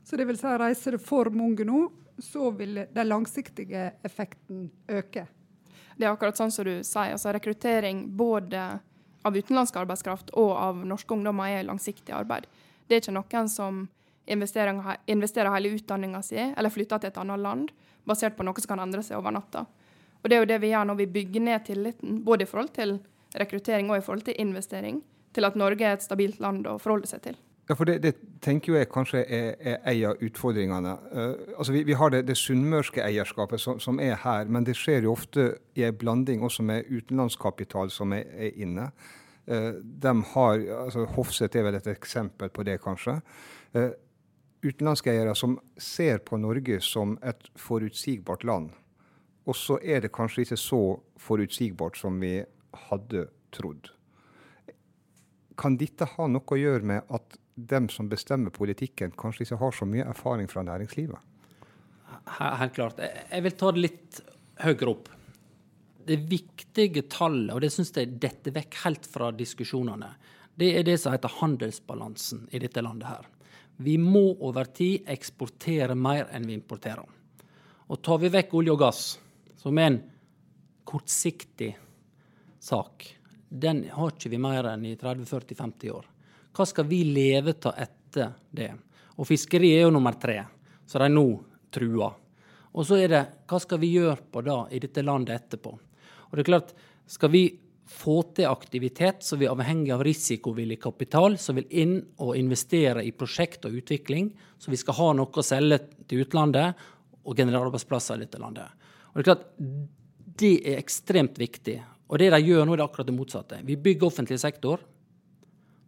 Så 0.08 0.16
det 0.16 0.26
vil 0.28 0.40
si 0.40 0.48
reiser 0.48 0.96
det 0.96 1.04
for 1.04 1.28
mange 1.36 1.68
nå, 1.68 1.86
så 2.20 2.50
vil 2.56 2.86
den 2.96 3.08
langsiktige 3.08 3.90
effekten 4.08 4.70
øke? 4.88 5.26
Det 5.98 6.06
er 6.06 6.14
akkurat 6.14 6.40
sånn 6.40 6.52
som 6.52 6.68
du 6.68 6.80
sier. 6.80 7.16
altså 7.16 7.32
Rekruttering 7.36 8.06
både 8.16 8.64
av 9.28 9.36
utenlandsk 9.36 9.80
arbeidskraft 9.84 10.32
og 10.40 10.52
av 10.56 10.84
norske 10.88 11.12
ungdommer 11.14 11.58
er 11.58 11.68
langsiktig 11.68 12.16
arbeid. 12.16 12.48
Det 12.88 12.96
er 12.96 13.04
ikke 13.04 13.18
noen 13.18 13.52
som 13.52 13.84
investerer, 14.28 14.80
investerer 15.12 15.52
hele 15.56 15.76
utdanninga 15.76 16.24
si 16.24 16.40
eller 16.40 16.72
flytter 16.72 17.04
til 17.04 17.12
et 17.12 17.20
annet 17.20 17.44
land 17.44 17.76
basert 18.08 18.38
på 18.38 18.48
noe 18.48 18.64
som 18.64 18.76
kan 18.76 18.84
endre 18.86 19.04
seg 19.04 19.20
over 19.20 19.36
natta. 19.36 19.66
Og 20.24 20.30
Det 20.30 20.36
er 20.36 20.40
jo 20.44 20.50
det 20.50 20.62
vi 20.62 20.72
gjør 20.74 20.90
når 20.90 21.00
vi 21.02 21.12
bygger 21.18 21.42
ned 21.42 21.66
tilliten, 21.66 22.24
både 22.26 22.44
i 22.44 22.50
forhold 22.50 22.74
til 22.76 23.00
rekruttering 23.38 23.92
og 23.92 23.98
i 23.98 24.02
forhold 24.02 24.26
til 24.26 24.36
investering 24.38 25.04
til 25.34 25.46
at 25.46 25.56
Norge 25.56 25.86
er 25.86 25.94
et 25.98 26.04
stabilt 26.04 26.40
land 26.40 26.66
å 26.68 26.80
forholde 26.82 27.10
seg 27.10 27.22
til. 27.22 27.38
Ja, 27.68 27.76
for 27.76 27.86
Det, 27.86 27.98
det 28.04 28.14
tenker 28.42 28.78
jeg 28.78 28.88
kanskje 28.90 29.26
er, 29.28 29.56
er 29.60 29.78
en 29.92 30.04
av 30.14 30.22
utfordringene. 30.24 30.94
Uh, 31.12 31.58
altså 31.58 31.76
vi, 31.76 31.84
vi, 31.84 31.98
har 32.00 32.14
det, 32.14 32.24
det 32.30 32.38
sunnmørske 32.40 33.04
eierskapet 33.04 33.60
som, 33.60 33.82
som, 33.84 34.00
er 34.00 34.16
her, 34.24 34.48
men 34.48 34.64
det 34.64 34.78
skjer 34.80 35.04
jo 35.04 35.12
ofte 35.12 35.50
i 35.76 35.84
en 35.84 35.98
blanding 36.00 36.46
også 36.48 36.64
med 36.64 36.88
utenlandskapital 36.88 37.92
som 37.92 38.16
er, 38.16 38.24
er 38.40 38.56
inne. 38.56 38.88
Uh, 39.52 39.84
de 39.84 40.16
har, 40.32 40.64
altså 40.86 41.06
Hofseth 41.18 41.60
er 41.60 41.68
vel 41.68 41.76
et 41.76 41.92
eksempel 41.92 42.50
på 42.56 42.64
det, 42.64 42.80
kanskje. 42.84 43.20
Uh, 43.76 43.92
utenlandske 44.64 45.12
eiere 45.12 45.36
som 45.36 45.60
ser 45.76 46.24
på 46.24 46.40
Norge 46.40 46.80
som 46.82 47.18
et 47.20 47.52
forutsigbart 47.60 48.48
land. 48.48 48.72
Og 49.48 49.56
så 49.56 49.80
er 49.80 50.04
det 50.04 50.14
kanskje 50.16 50.44
ikke 50.44 50.60
så 50.60 50.82
forutsigbart 51.24 51.98
som 52.00 52.20
vi 52.20 52.36
hadde 52.88 53.28
trodd. 53.56 53.90
Kan 55.58 55.78
dette 55.80 56.06
ha 56.18 56.28
noe 56.30 56.54
å 56.54 56.60
gjøre 56.60 56.86
med 56.86 57.14
at 57.16 57.38
dem 57.58 57.88
som 57.90 58.10
bestemmer 58.12 58.54
politikken, 58.54 59.16
kanskje 59.18 59.48
ikke 59.48 59.62
har 59.64 59.74
så 59.74 59.88
mye 59.90 60.06
erfaring 60.06 60.50
fra 60.52 60.62
næringslivet? 60.68 61.18
Helt 62.38 62.76
klart. 62.76 63.00
Jeg 63.00 63.44
vil 63.46 63.56
ta 63.58 63.72
det 63.74 63.86
litt 63.86 64.20
høyere 64.62 64.92
opp. 64.92 65.08
Det 66.08 66.20
viktige 66.30 67.08
tallet, 67.12 67.54
og 67.56 67.64
det 67.64 67.72
syns 67.74 67.96
jeg 67.96 68.20
detter 68.22 68.54
vekk 68.56 68.78
helt 68.84 69.08
fra 69.10 69.32
diskusjonene, 69.36 70.12
det 70.58 70.72
er 70.80 70.86
det 70.88 70.96
som 71.00 71.14
heter 71.14 71.34
handelsbalansen 71.40 72.48
i 72.52 72.62
dette 72.62 72.82
landet 72.82 73.10
her. 73.10 73.26
Vi 73.78 73.98
må 74.02 74.32
over 74.42 74.70
tid 74.74 75.06
eksportere 75.10 75.94
mer 75.94 76.32
enn 76.34 76.48
vi 76.50 76.56
importerer. 76.58 77.06
Og 77.88 78.02
tar 78.04 78.22
vi 78.24 78.32
vekk 78.34 78.56
olje 78.58 78.74
og 78.74 78.82
gass, 78.82 79.02
som 79.68 79.80
er 79.82 79.90
en 79.92 80.02
kortsiktig 80.88 81.74
sak, 82.60 83.18
den 83.50 83.84
har 83.92 84.14
ikke 84.14 84.32
vi 84.32 84.40
mer 84.40 84.70
enn 84.72 84.86
i 84.88 84.96
30-40-50 84.96 85.92
år. 85.92 86.08
Hva 86.56 86.66
skal 86.68 86.88
vi 86.88 87.02
leve 87.04 87.54
av 87.68 87.76
etter 87.84 88.32
det? 88.50 88.72
Og 89.20 89.28
fiskeri 89.28 89.74
er 89.76 89.86
jo 89.86 89.94
nummer 89.94 90.16
tre, 90.20 90.40
så 90.88 91.02
de 91.04 91.10
nå 91.12 91.26
truer. 91.74 92.16
Og 92.78 92.88
så 92.88 93.00
er 93.02 93.12
det 93.12 93.24
hva 93.50 93.60
skal 93.60 93.82
vi 93.82 93.92
gjøre 93.98 94.30
på 94.32 94.44
da 94.46 94.58
i 94.72 94.80
dette 94.80 95.04
landet 95.04 95.36
etterpå? 95.36 95.74
Og 96.28 96.36
det 96.36 96.44
er 96.44 96.52
klart, 96.52 96.74
skal 97.08 97.32
vi 97.34 97.44
få 97.88 98.18
til 98.36 98.48
aktivitet, 98.48 99.24
så 99.24 99.40
vi 99.40 99.48
er 99.48 99.56
avhengig 99.56 99.94
av 99.96 100.04
risikovillig 100.08 100.80
kapital 100.84 101.38
som 101.40 101.60
vil 101.60 101.68
inn 101.72 101.96
og 102.24 102.36
investere 102.40 103.04
i 103.04 103.14
prosjekt 103.16 103.68
og 103.68 103.78
utvikling, 103.80 104.32
så 104.60 104.72
vi 104.72 104.80
skal 104.80 105.00
ha 105.00 105.14
noe 105.20 105.32
å 105.32 105.46
selge 105.46 105.80
til 106.08 106.24
utlandet 106.24 106.88
og 107.24 107.36
generere 107.36 107.70
arbeidsplasser 107.70 108.20
i 108.20 108.28
dette 108.28 108.40
landet. 108.44 108.68
Og 109.18 109.24
Det 109.24 109.32
er 109.32 109.34
klart, 109.34 109.48
det 110.38 110.56
er 110.62 110.78
ekstremt 110.78 111.40
viktig. 111.42 111.80
Og 112.08 112.20
det 112.22 112.30
de 112.30 112.40
gjør 112.46 112.68
nå, 112.68 112.76
er 112.76 112.84
akkurat 112.86 113.08
det 113.10 113.16
motsatte. 113.18 113.58
Vi 113.66 113.76
bygger 113.76 114.12
offentlig 114.12 114.38
sektor 114.40 114.84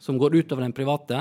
som 0.01 0.17
går 0.17 0.39
utover 0.39 0.65
den 0.65 0.73
private, 0.73 1.19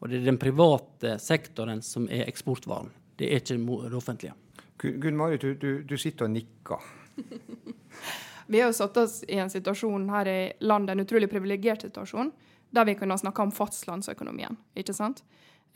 og 0.00 0.10
det 0.10 0.18
er 0.18 0.26
den 0.26 0.40
private 0.40 1.14
sektoren 1.22 1.78
som 1.84 2.08
er 2.10 2.26
eksportvaren. 2.26 2.90
Det 3.14 3.28
er 3.30 3.38
ikke 3.38 3.54
det 3.54 3.94
offentlige. 3.94 4.34
Gunn 4.82 5.16
Marit, 5.16 5.46
du, 5.46 5.54
du, 5.54 5.84
du, 5.86 5.94
sitter 5.96 6.26
og 6.26 6.34
nikker. 6.34 6.82
vi 8.50 8.58
har 8.58 8.72
jo 8.72 8.76
satt 8.76 8.98
oss 9.04 9.20
i 9.28 9.38
en 9.38 9.52
situasjon 9.52 10.10
her 10.10 10.26
i 10.26 10.38
landet, 10.66 10.96
en 10.96 11.06
utrolig 11.06 11.30
privilegert 11.30 11.86
situasjon, 11.86 12.34
der 12.74 12.90
vi 12.90 12.98
kunne 12.98 13.14
snakke 13.20 13.46
om 13.46 13.54
fastlandsøkonomien. 13.54 14.58
ikke 14.74 14.96
sant? 14.96 15.22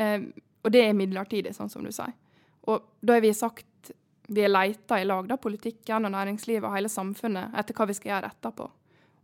Eh, 0.02 0.26
og 0.66 0.74
det 0.74 0.82
er 0.88 0.98
midlertidig, 0.98 1.54
sånn 1.54 1.70
som 1.70 1.86
du 1.86 1.94
sier. 1.94 2.18
Og 2.66 2.82
da 3.00 3.14
har 3.14 3.22
vi 3.22 3.30
sagt 3.32 3.68
vi 4.30 4.42
har 4.44 4.50
leita 4.52 5.00
i 5.00 5.04
lag, 5.04 5.28
da, 5.28 5.38
politikken 5.40 6.04
og 6.04 6.12
næringslivet 6.12 6.66
og 6.68 6.74
hele 6.76 6.90
samfunnet, 6.92 7.54
etter 7.56 7.76
hva 7.76 7.86
vi 7.88 7.96
skal 7.96 8.12
gjøre 8.12 8.28
etterpå. 8.28 8.66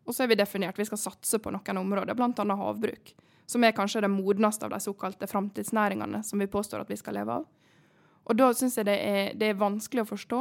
Og 0.04 0.14
så 0.14 0.24
har 0.24 0.30
vi 0.30 0.38
definert 0.40 0.78
vi 0.80 0.86
skal 0.88 1.00
satse 1.00 1.40
på 1.40 1.52
noen 1.52 1.80
områder, 1.80 2.16
bl.a. 2.16 2.56
havbruk. 2.60 3.12
Som 3.46 3.64
er 3.64 3.76
kanskje 3.76 4.00
det 4.04 4.12
modneste 4.12 4.64
av 4.64 4.72
de 4.72 4.80
såkalte 4.80 5.28
framtidsnæringene 5.28 6.22
som 6.24 6.40
vi 6.40 6.48
påstår 6.48 6.84
at 6.84 6.92
vi 6.92 6.96
skal 6.96 7.18
leve 7.18 7.36
av. 7.40 7.44
Og 8.24 8.38
da 8.40 8.48
syns 8.56 8.78
jeg 8.80 8.88
det 8.88 8.96
er, 8.96 9.34
det 9.36 9.50
er, 9.50 9.60
vanskelig 9.60 10.06
å 10.06 10.08
forstå 10.08 10.40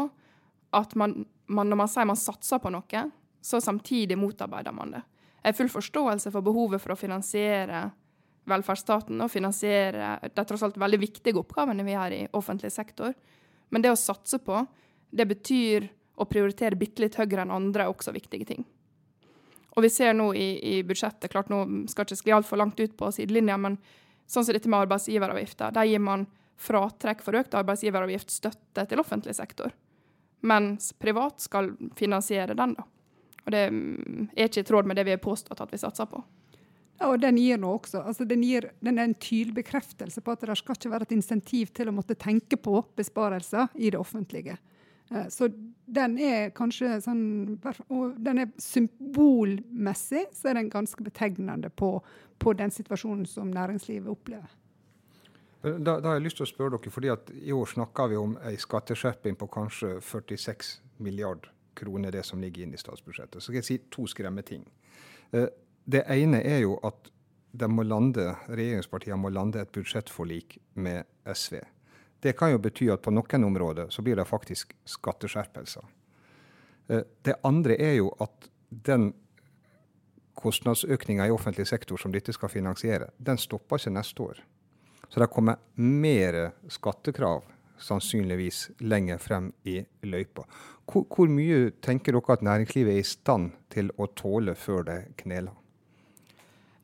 at 0.79 0.95
man, 0.95 1.25
man, 1.51 1.67
når 1.67 1.81
man 1.83 1.91
sier 1.91 2.07
man 2.07 2.19
satser 2.19 2.63
på 2.63 2.71
noe, 2.71 3.03
så 3.43 3.59
samtidig 3.59 4.15
motarbeider 4.19 4.75
man 4.75 4.95
det. 4.95 5.03
Jeg 5.43 5.51
har 5.51 5.59
full 5.59 5.73
forståelse 5.75 6.31
for 6.31 6.45
behovet 6.45 6.79
for 6.79 6.95
å 6.95 6.99
finansiere 6.99 7.89
velferdsstaten 8.47 9.19
og 9.23 9.31
finansiere 9.31 10.17
de 10.23 10.45
tross 10.47 10.63
alt 10.63 10.79
veldig 10.79 10.99
viktige 10.99 11.39
oppgavene 11.39 11.83
vi 11.83 11.95
har 11.99 12.15
i 12.15 12.23
offentlig 12.39 12.71
sektor. 12.71 13.11
Men 13.73 13.81
det 13.81 13.91
å 13.93 13.97
satse 13.97 14.37
på, 14.43 14.61
det 15.09 15.25
betyr 15.29 15.89
å 16.21 16.27
prioritere 16.29 16.77
bitte 16.77 17.01
litt 17.01 17.17
høyere 17.17 17.45
enn 17.45 17.53
andre 17.53 17.89
også 17.89 18.13
viktige 18.13 18.45
ting. 18.45 18.63
Og 19.73 19.81
vi 19.85 19.89
ser 19.89 20.13
nå 20.13 20.29
i, 20.37 20.47
i 20.77 20.83
budsjettet, 20.85 21.31
klart 21.33 21.49
nå 21.49 21.63
skal 21.89 22.05
ikke 22.05 22.19
skli 22.19 22.35
altfor 22.35 22.61
langt 22.61 22.79
ut 22.79 22.93
på 22.97 23.09
sidelinja, 23.15 23.57
men 23.57 23.79
sånn 24.29 24.45
som 24.45 24.53
dette 24.53 24.69
med 24.69 24.85
arbeidsgiveravgifter, 24.85 25.73
der 25.73 25.89
gir 25.89 26.03
man 26.05 26.27
fratrekk 26.61 27.23
for 27.25 27.39
økt 27.39 27.57
arbeidsgiveravgiftstøtte 27.57 28.85
til 28.89 29.01
offentlig 29.01 29.33
sektor. 29.37 29.73
Mens 30.45 30.91
privat 30.99 31.41
skal 31.41 31.71
finansiere 31.97 32.53
den, 32.57 32.75
da. 32.77 32.85
Og 33.43 33.51
det 33.51 33.63
er 33.65 34.47
ikke 34.47 34.61
i 34.61 34.67
tråd 34.67 34.87
med 34.87 34.99
det 34.99 35.07
vi 35.07 35.15
har 35.15 35.23
påstått 35.23 35.59
at 35.65 35.73
vi 35.73 35.81
satser 35.81 36.07
på. 36.07 36.21
Og 37.07 37.19
den 37.21 37.37
gir 37.41 37.59
noe 37.61 37.79
også. 37.79 38.03
Altså, 38.03 38.25
den, 38.27 38.43
gir, 38.45 38.69
den 38.83 38.99
er 38.99 39.09
en 39.09 39.15
tydelig 39.15 39.57
bekreftelse 39.61 40.21
på 40.23 40.35
at 40.35 40.45
det 40.45 40.57
skal 40.59 40.77
ikke 40.77 40.93
være 40.93 41.07
et 41.09 41.15
insentiv 41.17 41.73
til 41.75 41.89
å 41.89 41.95
måtte 41.95 42.17
tenke 42.19 42.59
på 42.59 42.81
besparelser 42.97 43.73
i 43.75 43.91
det 43.93 43.99
offentlige. 43.99 44.57
Eh, 45.11 45.27
så 45.33 45.49
den 45.85 46.17
er 46.21 46.51
kanskje 46.55 46.95
sånn 47.03 47.23
Og 47.91 48.13
den 48.23 48.43
er 48.45 48.51
symbolmessig 48.61 50.25
så 50.33 50.51
er 50.51 50.61
den 50.61 50.71
ganske 50.73 51.03
betegnende 51.03 51.69
på, 51.69 51.97
på 52.39 52.53
den 52.57 52.71
situasjonen 52.71 53.25
som 53.29 53.51
næringslivet 53.53 54.09
opplever. 54.11 54.51
Da, 55.63 55.95
da, 55.95 56.09
har 56.09 56.17
jeg 56.17 56.25
lyst 56.25 56.41
til 56.41 56.43
å 56.43 56.49
spørre 56.49 56.75
dere, 56.75 56.91
fordi 56.91 57.09
at 57.13 57.29
I 57.39 57.53
år 57.55 57.69
snakker 57.71 58.09
vi 58.11 58.17
om 58.19 58.33
en 58.35 58.57
skatteskjerping 58.59 59.37
på 59.39 59.47
kanskje 59.47 59.93
46 60.03 60.73
milliard 60.99 61.47
kroner, 61.79 62.11
det 62.11 62.25
som 62.27 62.41
ligger 62.43 62.65
inne 62.65 62.75
i 62.75 62.81
statsbudsjettet. 62.81 63.39
Så 63.39 63.47
skal 63.47 63.61
jeg 63.61 63.69
si 63.69 63.77
to 63.93 64.03
skremmeting. 64.11 64.65
Det 65.85 66.03
ene 66.07 66.39
er 66.43 66.63
jo 66.63 66.77
at 66.83 67.09
lande, 67.59 68.35
regjeringspartiene 68.47 69.19
må 69.19 69.29
lande 69.29 69.61
et 69.61 69.71
budsjettforlik 69.71 70.57
med 70.73 71.03
SV. 71.25 71.59
Det 72.23 72.33
kan 72.37 72.53
jo 72.53 72.61
bety 72.63 72.87
at 72.89 73.01
på 73.03 73.11
noen 73.11 73.43
områder 73.43 73.89
så 73.91 74.01
blir 74.01 74.15
det 74.15 74.25
faktisk 74.25 74.73
skatteskjerpelser. 74.85 75.83
Eh, 76.87 77.03
det 77.21 77.35
andre 77.43 77.75
er 77.77 77.97
jo 77.99 78.13
at 78.19 78.49
den 78.69 79.13
kostnadsøkninga 80.33 81.27
i 81.27 81.31
offentlig 81.31 81.67
sektor 81.67 81.97
som 81.97 82.11
dette 82.11 82.33
skal 82.33 82.49
finansiere, 82.49 83.11
den 83.17 83.37
stopper 83.37 83.77
ikke 83.77 83.93
neste 83.93 84.23
år. 84.23 84.43
Så 85.09 85.19
det 85.19 85.29
kommer 85.29 85.59
mer 85.75 86.53
skattekrav 86.71 87.43
sannsynligvis 87.83 88.69
lenger 88.79 89.19
frem 89.21 89.51
i 89.63 89.83
løypa. 90.07 90.45
Hvor, 90.87 91.05
hvor, 91.05 91.29
mye 91.29 91.71
tenker 91.83 92.15
dere 92.15 92.37
at 92.37 92.45
næringslivet 92.45 92.95
er 92.95 93.03
i 93.03 93.07
stand 93.07 93.51
til 93.73 93.91
å 93.97 94.07
tåle 94.15 94.55
før 94.55 94.87
det 94.87 94.97
kneler? 95.21 95.53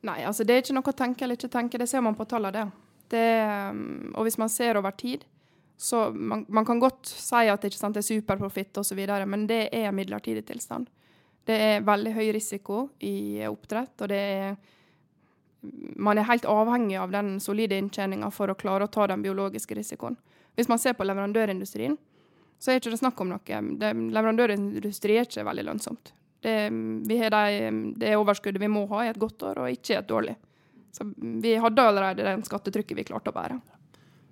Nei, 0.07 0.21
altså 0.23 0.45
det 0.47 0.55
er 0.55 0.63
ikke 0.63 0.77
noe 0.77 0.91
å 0.91 0.95
tenke 0.95 1.25
eller 1.25 1.39
ikke 1.39 1.51
tenke, 1.51 1.81
det 1.81 1.89
ser 1.91 2.03
man 2.05 2.15
på 2.15 2.27
tallene. 2.29 2.53
det. 2.55 2.85
Det, 3.09 3.27
um, 3.73 4.13
og 4.15 4.27
hvis 4.27 4.37
man 4.39 4.51
ser 4.53 4.77
over 4.79 4.93
tid, 4.95 5.25
så 5.79 6.09
man, 6.11 6.45
man 6.47 6.65
kan 6.67 6.79
godt 6.79 7.07
si 7.09 7.47
at 7.49 7.63
det, 7.63 7.73
sant, 7.73 7.95
det 7.95 8.03
er 8.03 8.09
superprofitt 8.19 8.77
osv., 8.77 8.99
men 9.25 9.45
det 9.47 9.69
er 9.75 9.95
midlertidig 9.95 10.45
tilstand. 10.47 10.89
Det 11.47 11.55
er 11.55 11.85
veldig 11.87 12.13
høy 12.13 12.27
risiko 12.35 12.89
i 12.99 13.41
oppdrett, 13.47 13.95
og 14.01 14.11
det 14.11 14.19
er 14.19 14.59
man 15.99 16.17
er 16.17 16.27
helt 16.29 16.45
avhengig 16.47 16.95
av 16.95 17.11
den 17.11 17.33
solide 17.43 17.75
inntjeninga 17.75 18.29
for 18.31 18.51
å 18.51 18.55
klare 18.55 18.85
å 18.87 18.91
ta 18.91 19.09
den 19.11 19.23
biologiske 19.23 19.75
risikoen. 19.75 20.15
Hvis 20.55 20.69
man 20.71 20.79
ser 20.79 20.95
på 20.95 21.03
leverandørindustrien, 21.03 21.97
så 22.59 22.71
er 22.71 22.79
det 22.79 22.87
ikke 22.87 23.01
snakk 23.01 23.19
om 23.23 23.33
noe. 23.33 23.59
Det, 23.79 23.91
leverandørindustri 24.15 25.17
er 25.17 25.27
ikke 25.27 25.43
veldig 25.47 25.65
lønnsomt. 25.67 26.13
Det, 26.39 26.55
vi 27.07 27.17
har 27.19 27.33
de, 27.35 27.71
det 27.99 28.13
overskuddet 28.15 28.61
vi 28.61 28.71
må 28.71 28.85
ha 28.93 29.03
i 29.05 29.09
et 29.11 29.19
godt 29.19 29.43
år, 29.49 29.63
og 29.63 29.73
ikke 29.73 29.93
i 29.93 29.99
et 29.99 30.07
dårlig. 30.07 30.37
Så 30.95 31.05
vi 31.19 31.53
hadde 31.59 31.83
allerede 31.83 32.25
den 32.25 32.45
skattetrykket 32.47 32.97
vi 32.97 33.05
klarte 33.11 33.33
å 33.33 33.35
bære. 33.35 33.59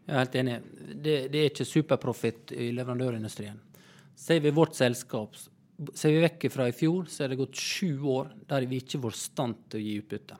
Jeg 0.07 0.15
er 0.15 0.23
helt 0.23 0.37
enig. 0.39 0.57
Det, 0.87 1.15
det 1.33 1.41
er 1.41 1.51
ikke 1.51 1.67
superprofitt 1.67 2.53
i 2.55 2.69
leverandørindustrien. 2.75 3.59
Ser 4.17 4.39
vi 4.41 4.53
vårt 4.55 4.77
selskap, 4.77 5.35
ser 5.93 6.15
vi 6.15 6.23
vekk 6.23 6.47
fra 6.53 6.69
i 6.71 6.75
fjor, 6.75 7.09
så 7.11 7.25
er 7.25 7.33
det 7.33 7.41
gått 7.41 7.59
sju 7.59 7.99
år 8.15 8.31
der 8.49 8.65
vi 8.71 8.79
ikke 8.81 9.01
var 9.03 9.13
i 9.13 9.19
stand 9.19 9.67
til 9.67 9.81
å 9.81 9.83
gi 9.83 9.97
utbytte. 10.01 10.39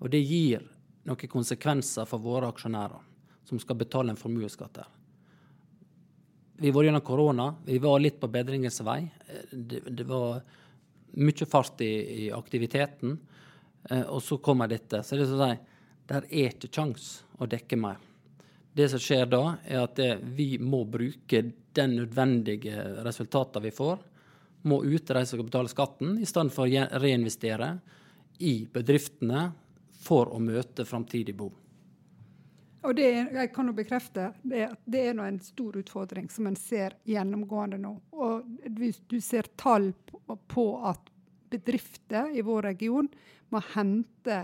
Og 0.00 0.14
det 0.14 0.22
gir 0.22 0.62
noen 1.10 1.32
konsekvenser 1.34 2.06
for 2.08 2.22
våre 2.22 2.48
aksjonærer, 2.54 3.02
som 3.44 3.60
skal 3.60 3.78
betale 3.82 4.14
en 4.14 4.20
formuesskatt 4.20 4.80
her. 4.80 4.88
Vi 6.62 6.70
var 6.70 6.84
gjennom 6.84 7.00
korona. 7.00 7.54
Vi 7.64 7.78
var 7.78 8.00
litt 8.00 8.20
på 8.20 8.28
bedringens 8.28 8.82
vei. 8.84 9.06
Det, 9.50 9.80
det 9.80 10.04
var 10.04 10.42
mye 11.16 11.46
fart 11.48 11.80
i, 11.80 11.88
i 12.24 12.26
aktiviteten. 12.36 13.14
Eh, 13.88 14.02
og 14.02 14.20
så 14.22 14.36
kommer 14.44 14.68
dette. 14.68 15.00
Så 15.00 15.16
det 15.16 15.24
er 15.24 15.30
sånn 15.30 15.44
at 15.46 15.70
der 16.10 16.26
er 16.28 16.52
ikke 16.52 16.68
kjangs 16.68 17.06
å 17.40 17.48
dekke 17.48 17.78
mer. 17.80 17.96
Det 18.76 18.90
som 18.92 19.00
skjer 19.00 19.24
da, 19.32 19.40
er 19.64 19.86
at 19.86 19.96
det, 19.96 20.10
vi 20.36 20.58
må 20.60 20.82
bruke 20.84 21.40
den 21.72 21.96
nødvendige 21.96 22.84
resultatene 23.08 23.70
vi 23.70 23.72
får. 23.80 23.96
Må 24.68 24.82
ut 24.84 25.08
som 25.08 25.26
skal 25.32 25.48
betale 25.48 25.72
skatten, 25.72 26.18
i 26.20 26.28
stedet 26.28 26.52
for 26.52 26.68
å 26.68 27.00
reinvestere 27.00 27.72
i 28.44 28.66
bedriftene 28.68 29.48
for 30.04 30.28
å 30.36 30.44
møte 30.44 30.84
framtidig 30.84 31.38
behov. 31.40 31.56
Og 32.82 32.94
det 32.96 33.08
jeg 33.12 33.50
kan 33.52 33.68
jo 33.68 33.74
bekrefte 33.76 34.30
det, 34.42 34.66
det 34.88 35.02
er 35.10 35.18
en 35.20 35.40
stor 35.44 35.76
utfordring 35.82 36.30
som 36.32 36.48
en 36.48 36.56
ser 36.56 36.96
gjennomgående 37.08 37.78
nå. 37.80 37.92
Og 38.16 38.46
hvis 38.78 39.02
du 39.10 39.18
ser 39.20 39.50
tall 39.60 39.92
på, 40.08 40.38
på 40.48 40.66
at 40.88 41.10
bedrifter 41.50 42.30
i 42.32 42.44
vår 42.46 42.70
region 42.70 43.08
må 43.50 43.60
hente 43.74 44.42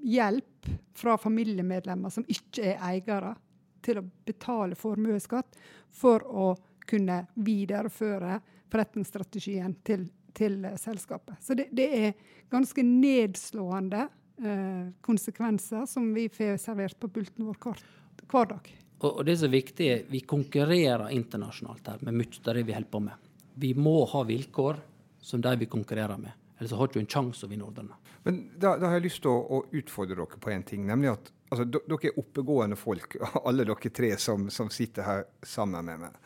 hjelp 0.00 0.68
fra 0.96 1.16
familiemedlemmer 1.20 2.12
som 2.12 2.26
ikke 2.28 2.74
er 2.74 2.84
eiere, 2.90 3.36
til 3.80 3.96
å 3.96 4.08
betale 4.28 4.76
formuesskatt 4.76 5.56
for 5.96 6.24
å 6.28 6.50
kunne 6.84 7.22
videreføre 7.40 8.34
forretningsstrategien 8.70 9.72
til, 9.86 10.04
til 10.36 10.66
selskapet. 10.76 11.38
Så 11.40 11.56
det, 11.56 11.70
det, 11.72 11.86
er 11.88 12.12
ganske 12.52 12.84
nedslående 12.84 14.04
eh, 14.44 14.92
konsekvenser 15.04 15.86
som 15.86 16.12
vi 16.14 16.28
får 16.32 16.56
servert 16.62 16.98
på 17.00 17.08
bulten 17.08 17.46
vår 17.48 17.58
hver, 17.64 17.82
hver 18.30 18.52
dag. 18.54 18.70
Og, 19.00 19.10
og, 19.10 19.24
det 19.24 19.38
som 19.40 19.48
er 19.48 19.56
viktig, 19.56 19.88
er 19.88 20.04
vi 20.10 20.20
konkurrerer 20.28 21.08
internasjonalt 21.16 21.88
her 21.88 22.04
med 22.04 22.18
mye 22.20 22.42
av 22.44 22.54
det 22.54 22.66
vi 22.68 22.76
holder 22.76 22.92
på 22.92 23.02
med. 23.06 23.30
Vi 23.60 23.72
må 23.76 23.96
ha 24.12 24.22
vilkår 24.28 24.80
som 25.24 25.40
de 25.44 25.54
vi 25.60 25.68
konkurrerer 25.70 26.20
med. 26.20 26.36
Ellers 26.60 26.76
har 26.76 26.86
du 26.86 26.92
ikke 26.92 27.04
en 27.06 27.12
sjanse 27.14 27.46
å 27.46 27.50
vinne 27.50 27.64
ordrene. 27.64 27.96
Men 28.26 28.42
da, 28.52 28.74
da, 28.76 28.90
har 28.90 28.98
jeg 28.98 29.06
lyst 29.06 29.22
til 29.24 29.32
å, 29.32 29.40
å, 29.40 29.60
utfordre 29.80 30.18
dere 30.18 30.40
på 30.44 30.52
en 30.52 30.64
ting. 30.68 30.84
nemlig 30.86 31.14
at 31.14 31.30
altså, 31.48 31.64
Dere 31.64 32.10
er 32.10 32.20
oppegående 32.20 32.76
folk, 32.76 33.16
alle 33.48 33.64
dere 33.64 33.92
tre 33.96 34.12
som, 34.20 34.50
som, 34.52 34.68
sitter 34.68 35.06
her 35.06 35.24
sammen 35.42 35.88
med 35.88 36.04
meg. 36.04 36.18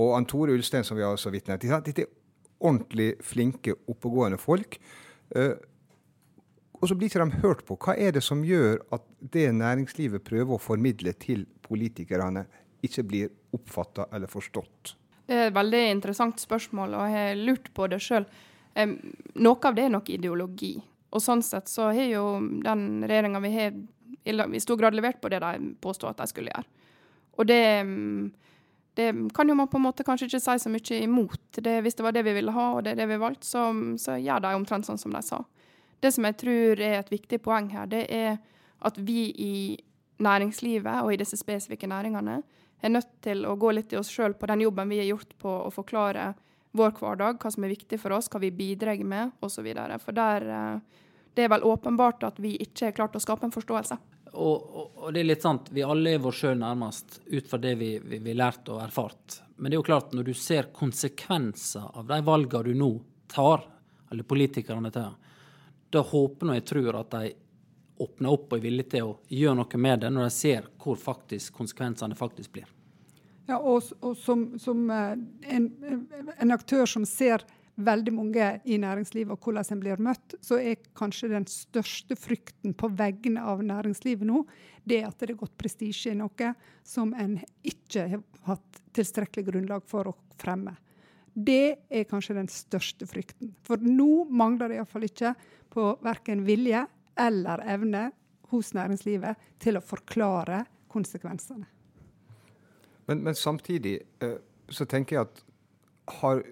Og 0.00 0.14
Ann 0.16 0.24
Tore 0.24 0.56
Ulstein, 0.56 0.86
som 0.88 0.96
vi 0.96 1.04
har 1.04 1.18
så 1.20 1.32
vidt 1.32 1.50
nevnt. 1.50 1.68
Dette 1.84 2.06
er 2.06 2.12
ordentlig 2.62 3.10
flinke, 3.26 3.76
oppegående 3.92 4.40
folk. 4.40 4.78
Uh, 5.36 5.52
og 6.82 6.90
så 6.90 6.96
blir 6.98 7.06
ikke 7.06 7.22
de 7.22 7.42
hørt 7.44 7.60
på. 7.66 7.76
Hva 7.78 7.94
er 7.94 8.16
det 8.16 8.24
som 8.26 8.40
gjør 8.42 8.80
at 8.94 9.04
det 9.32 9.46
næringslivet 9.54 10.24
prøver 10.26 10.56
å 10.56 10.62
formidle 10.62 11.12
til 11.14 11.44
politikerne, 11.62 12.42
ikke 12.82 13.04
blir 13.06 13.30
oppfatta 13.54 14.08
eller 14.10 14.30
forstått? 14.30 14.96
Det 15.30 15.36
er 15.36 15.52
et 15.52 15.54
veldig 15.54 15.82
interessant 15.92 16.42
spørsmål, 16.42 16.96
og 16.98 17.06
jeg 17.06 17.14
har 17.14 17.38
lurt 17.38 17.70
på 17.76 17.86
det 17.92 18.00
sjøl. 18.02 18.26
Um, 18.74 18.96
noe 19.38 19.68
av 19.68 19.78
det 19.78 19.86
er 19.86 19.94
nok 19.94 20.10
ideologi. 20.10 20.74
Og 21.14 21.22
sånn 21.22 21.44
sett 21.46 21.70
så 21.70 21.92
har 21.94 22.08
jo 22.10 22.26
den 22.64 23.04
regjeringa 23.06 23.44
vi 23.44 23.54
har, 23.54 23.78
i 24.26 24.62
stor 24.64 24.80
grad 24.80 24.98
levert 24.98 25.22
på 25.22 25.30
det 25.30 25.38
de 25.44 25.72
påstod 25.82 26.10
at 26.10 26.24
de 26.24 26.30
skulle 26.30 26.50
gjøre. 26.50 26.66
Og 27.38 27.46
det, 27.46 27.62
det, 28.98 29.08
kan 29.36 29.48
jo 29.48 29.54
man 29.54 29.70
på 29.70 29.78
en 29.78 29.86
måte 29.86 30.04
kanskje 30.06 30.32
ikke 30.32 30.42
si 30.42 30.58
så 30.66 30.72
mye 30.72 30.98
imot. 30.98 31.62
Det, 31.62 31.78
hvis 31.86 31.94
det 31.94 32.10
var 32.10 32.16
det 32.16 32.26
vi 32.26 32.34
ville 32.40 32.54
ha, 32.58 32.72
og 32.74 32.82
det 32.82 32.96
er 32.96 33.04
det 33.04 33.10
vi 33.12 33.22
valgte, 33.22 33.46
så, 33.46 33.68
så 34.02 34.18
gjør 34.18 34.42
de 34.42 34.56
omtrent 34.58 34.88
sånn 34.88 35.00
som 35.00 35.14
de 35.14 35.22
sa. 35.22 35.44
Det 36.02 36.10
som 36.12 36.26
jeg 36.26 36.38
tror 36.40 36.80
er 36.82 36.98
et 36.98 37.12
viktig 37.12 37.38
poeng 37.44 37.70
her, 37.70 37.86
det 37.90 38.06
er 38.10 38.40
at 38.82 38.98
vi 38.98 39.28
i 39.38 39.54
næringslivet 40.22 41.02
og 41.04 41.12
i 41.12 41.18
disse 41.20 41.38
spesifikke 41.38 41.86
næringene 41.90 42.40
er 42.82 42.90
nødt 42.90 43.12
til 43.22 43.44
å 43.46 43.54
gå 43.58 43.70
litt 43.74 43.92
i 43.94 43.98
oss 44.00 44.10
sjøl 44.10 44.34
på 44.38 44.48
den 44.50 44.64
jobben 44.64 44.90
vi 44.90 44.98
har 44.98 45.10
gjort 45.12 45.36
på 45.38 45.52
å 45.68 45.70
forklare 45.70 46.32
vår 46.72 46.94
hverdag, 46.98 47.38
hva 47.38 47.52
som 47.52 47.66
er 47.66 47.74
viktig 47.74 47.98
for 48.00 48.16
oss, 48.16 48.30
hva 48.32 48.40
vi 48.42 48.50
bidrar 48.54 48.98
med 49.06 49.36
osv. 49.44 49.68
For 50.02 50.16
der, 50.16 50.48
eh, 50.48 51.04
det 51.36 51.44
er 51.44 51.52
vel 51.52 51.66
åpenbart 51.68 52.24
at 52.26 52.40
vi 52.42 52.56
ikke 52.64 52.88
har 52.88 52.96
klart 52.96 53.16
å 53.16 53.22
skape 53.22 53.46
en 53.46 53.54
forståelse. 53.54 53.98
Og, 54.32 54.56
og, 54.56 54.92
og 54.96 55.12
det 55.12 55.20
er 55.20 55.28
litt 55.28 55.44
sant, 55.44 55.68
vi 55.70 55.84
alle 55.84 56.16
er 56.16 56.22
vår 56.24 56.36
sjøl 56.38 56.56
nærmest 56.58 57.20
ut 57.28 57.48
fra 57.50 57.60
det 57.60 57.74
vi 57.78 57.92
har 58.00 58.38
lært 58.40 58.70
og 58.72 58.80
erfart. 58.80 59.42
Men 59.56 59.68
det 59.68 59.76
er 59.76 59.82
jo 59.82 59.88
klart, 59.90 60.14
når 60.16 60.30
du 60.30 60.34
ser 60.34 60.72
konsekvenser 60.74 61.92
av 61.92 62.08
de 62.08 62.18
valgene 62.24 62.72
du 62.72 62.80
nå 62.80 62.92
tar, 63.30 63.66
eller 64.10 64.26
politikerne 64.28 64.90
tar, 64.92 65.12
da 65.92 66.02
håper 66.06 66.54
jeg 66.56 66.66
tror 66.72 67.00
at 67.02 67.14
de 67.14 67.32
åpner 68.02 68.32
opp 68.32 68.52
og 68.52 68.58
er 68.58 68.64
villige 68.64 68.94
til 68.96 69.10
å 69.10 69.16
gjøre 69.30 69.58
noe 69.60 69.80
med 69.80 70.02
det, 70.02 70.10
når 70.12 70.28
de 70.28 70.34
ser 70.34 70.68
hvor 70.82 70.98
faktisk 70.98 71.54
konsekvensene 71.58 72.16
faktisk 72.18 72.54
blir. 72.56 72.70
Ja, 73.50 73.58
og, 73.58 73.90
og 74.00 74.14
som, 74.16 74.52
som 74.62 74.86
eh, 74.90 75.16
en, 75.50 75.66
en, 76.38 76.54
aktør 76.54 76.86
som 76.88 77.04
ser 77.08 77.44
veldig 77.82 78.12
mange 78.14 78.48
i 78.68 78.76
næringslivet 78.78 79.32
og 79.34 79.42
hvordan 79.46 79.74
en 79.74 79.82
blir 79.82 80.02
møtt, 80.02 80.36
så 80.44 80.60
er 80.60 80.80
kanskje 80.98 81.32
den 81.32 81.46
største 81.50 82.16
frykten 82.18 82.76
på 82.78 82.90
vegne 82.96 83.42
av 83.42 83.64
næringslivet 83.66 84.28
nå, 84.28 84.44
det 84.84 85.02
at 85.08 85.18
det 85.18 85.32
er 85.32 85.40
gått 85.40 85.56
prestisje 85.58 86.12
i 86.12 86.20
noe 86.20 86.52
som 86.86 87.14
en 87.18 87.38
ikke 87.66 88.06
har 88.12 88.22
hatt 88.46 88.82
tilstrekkelig 88.94 89.48
grunnlag 89.48 89.86
for 89.88 90.12
å 90.12 90.16
fremme. 90.38 90.76
Det 91.32 91.88
er 91.88 92.08
kanskje 92.08 92.36
den 92.36 92.48
største 92.52 93.06
frykten. 93.08 93.54
For 93.64 93.80
nå 93.80 94.26
mangler 94.28 94.68
det 94.68 94.80
iallfall 94.80 95.06
ikke 95.08 95.34
på 95.72 95.86
verken 96.04 96.44
vilje 96.44 96.84
eller 97.20 97.62
evne 97.72 98.10
hos 98.52 98.72
næringslivet 98.76 99.48
til 99.62 99.78
å 99.78 99.84
forklare 99.84 100.64
konsekvensene. 100.92 101.64
Men, 103.08 103.22
men 103.24 103.34
samtidig 103.34 103.96
eh, 104.22 104.38
så 104.68 104.86
tenker 104.88 105.16
jeg 105.16 105.28
at 105.28 105.42
har, 106.20 106.42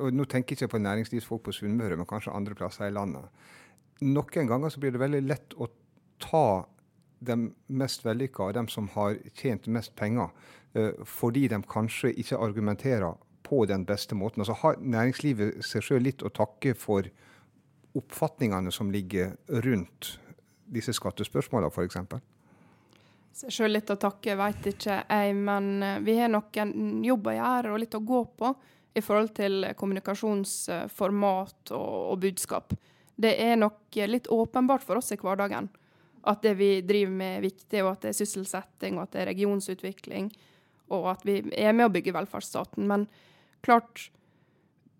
og 0.00 0.14
Nå 0.14 0.24
tenker 0.30 0.54
jeg 0.54 0.64
ikke 0.64 0.76
på 0.76 0.82
næringslivsfolk 0.82 1.42
på 1.46 1.52
Sunnmøre, 1.54 1.96
men 1.98 2.08
kanskje 2.08 2.34
andre 2.34 2.56
plasser 2.58 2.88
i 2.88 2.94
landet. 2.94 3.26
Noen 4.02 4.48
ganger 4.48 4.72
så 4.72 4.80
blir 4.82 4.94
det 4.94 5.02
veldig 5.02 5.20
lett 5.26 5.54
å 5.54 5.68
ta 6.22 6.64
de 7.24 7.36
mest 7.72 8.04
vellykka 8.04 8.48
og 8.48 8.56
dem 8.56 8.68
som 8.68 8.88
har 8.94 9.16
tjent 9.38 9.68
mest 9.72 9.94
penger, 9.96 10.32
eh, 10.74 10.92
fordi 11.04 11.46
de 11.52 11.60
kanskje 11.68 12.12
ikke 12.20 12.40
argumenterer 12.40 13.14
på 13.44 13.64
den 13.68 13.84
beste 13.86 14.16
måten. 14.18 14.42
Altså 14.42 14.56
Har 14.62 14.80
næringslivet 14.80 15.64
seg 15.64 15.84
sjøl 15.84 16.06
litt 16.06 16.24
å 16.24 16.32
takke 16.32 16.74
for 16.78 17.08
oppfatningene 17.94 18.72
som 18.74 18.90
ligger 18.90 19.36
rundt 19.64 20.16
disse 20.74 20.94
skattespørsmålene, 20.96 21.70
f.eks.? 21.70 22.24
seg 23.34 23.50
sjøl 23.50 23.74
litt 23.74 23.90
å 23.90 23.98
takke, 23.98 24.36
veit 24.38 24.66
ikke 24.70 25.00
jeg. 25.02 25.34
Men 25.36 25.70
eh, 25.82 26.00
vi 26.06 26.16
har 26.20 26.30
nok 26.32 26.56
en 26.62 27.04
jobb 27.04 27.30
å 27.30 27.36
gjøre 27.36 27.74
og 27.74 27.80
litt 27.82 27.96
å 27.98 28.02
gå 28.06 28.24
på 28.38 28.54
i 28.94 29.02
forhold 29.02 29.32
til 29.34 29.70
kommunikasjonsformat 29.74 31.72
og, 31.74 31.94
og 32.14 32.20
budskap. 32.22 32.76
Det 33.14 33.34
er 33.42 33.58
nok 33.58 33.98
litt 34.10 34.30
åpenbart 34.30 34.86
for 34.86 35.00
oss 35.00 35.12
i 35.14 35.18
hverdagen 35.18 35.68
at 36.24 36.42
det 36.42 36.54
vi 36.56 36.70
driver 36.86 37.12
med, 37.12 37.36
er 37.36 37.44
viktig, 37.44 37.82
og 37.84 37.92
at 37.92 38.04
det 38.04 38.12
er 38.12 38.18
sysselsetting, 38.22 38.96
og 38.96 39.04
at 39.04 39.14
det 39.14 39.22
er 39.22 39.30
regionsutvikling, 39.32 40.30
og 40.94 41.10
at 41.12 41.24
vi 41.26 41.40
er 41.52 41.74
med 41.76 41.88
å 41.88 41.92
bygge 41.92 42.14
velferdsstaten. 42.16 42.86
Men 42.88 43.06
klart, 43.64 44.08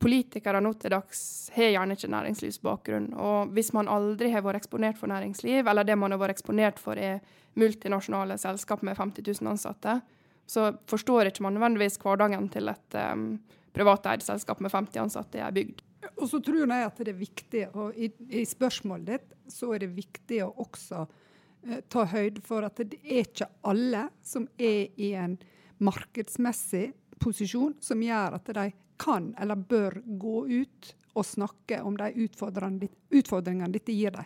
politikere 0.04 0.60
nå 0.60 0.74
til 0.76 0.92
dags 0.92 1.20
har 1.54 1.70
gjerne 1.72 1.96
ikke 1.96 2.10
næringslivsbakgrunn. 2.12 3.06
Og 3.16 3.54
hvis 3.56 3.72
man 3.76 3.88
aldri 3.88 4.30
har 4.34 4.44
vært 4.44 4.62
eksponert 4.62 4.98
for 5.00 5.08
næringsliv, 5.12 5.64
eller 5.70 5.86
det 5.86 5.96
man 6.00 6.12
har 6.12 6.20
vært 6.20 6.36
eksponert 6.36 6.82
for 6.82 7.00
er 7.00 7.22
multinasjonale 7.60 8.36
selskap 8.40 8.82
med 8.84 8.98
50 8.98 9.24
000 9.40 9.52
ansatte, 9.54 9.98
så 10.46 10.74
forstår 10.90 11.30
ikke 11.30 11.46
man 11.46 11.56
nødvendigvis 11.56 11.96
hverdagen 12.02 12.50
til 12.52 12.68
et 12.68 12.98
um, 13.00 13.28
privateid 13.72 14.24
selskap 14.26 14.60
med 14.60 14.74
50 14.74 15.06
ansatte 15.06 15.40
i 15.40 15.44
ei 15.44 15.52
bygd. 15.56 15.80
Og 16.20 16.28
så 16.28 16.40
tror 16.44 16.66
jeg 16.66 16.88
at 16.90 17.00
det 17.00 17.14
er 17.14 17.20
viktig, 17.20 17.62
og 17.72 17.96
i, 17.96 18.10
i 18.28 18.44
spørsmålet 18.44 19.06
ditt 19.08 19.54
så 19.54 19.72
er 19.72 19.86
det 19.86 19.94
viktig 19.96 20.42
å 20.44 20.50
også 20.66 21.06
eh, 21.06 21.80
ta 21.88 22.04
høyde 22.12 22.44
for 22.44 22.66
at 22.66 22.82
det 22.82 23.00
er 23.00 23.24
ikke 23.24 23.48
alle 23.64 24.08
som 24.24 24.44
er 24.60 24.92
i 25.00 25.14
en 25.16 25.38
markedsmessig 25.84 26.90
posisjon 27.20 27.74
som 27.80 28.02
gjør 28.02 28.34
at 28.38 28.46
de 28.56 28.70
kan 29.00 29.34
eller 29.40 29.56
bør 29.56 30.02
gå 30.06 30.46
ut 30.48 30.96
og 31.14 31.26
snakke 31.26 31.82
om 31.82 31.96
de 31.98 32.12
utfordringene 32.24 33.72
dette 33.74 33.92
gir 33.94 34.10
dem. 34.14 34.24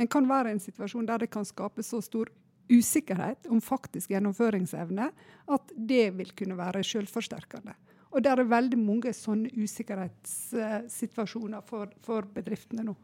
En 0.00 0.08
kan 0.08 0.28
være 0.28 0.48
i 0.50 0.52
en 0.56 0.60
situasjon 0.62 1.06
der 1.06 1.18
det 1.22 1.30
kan 1.32 1.44
skape 1.44 1.82
så 1.84 2.00
stor 2.02 2.28
usikkerhet 2.72 3.46
om 3.52 3.60
faktisk 3.60 4.10
gjennomføringsevne 4.12 5.10
at 5.52 5.72
det 5.76 6.10
vil 6.16 6.32
kunne 6.36 6.56
være 6.58 6.84
selvforsterkende. 6.86 7.74
Og 8.12 8.24
det 8.24 8.30
er 8.32 8.44
veldig 8.44 8.78
mange 8.80 9.12
sånne 9.16 9.50
usikkerhetssituasjoner 9.56 11.60
for, 11.68 11.86
for 12.04 12.22
bedriftene 12.34 12.82
nå. 12.84 12.94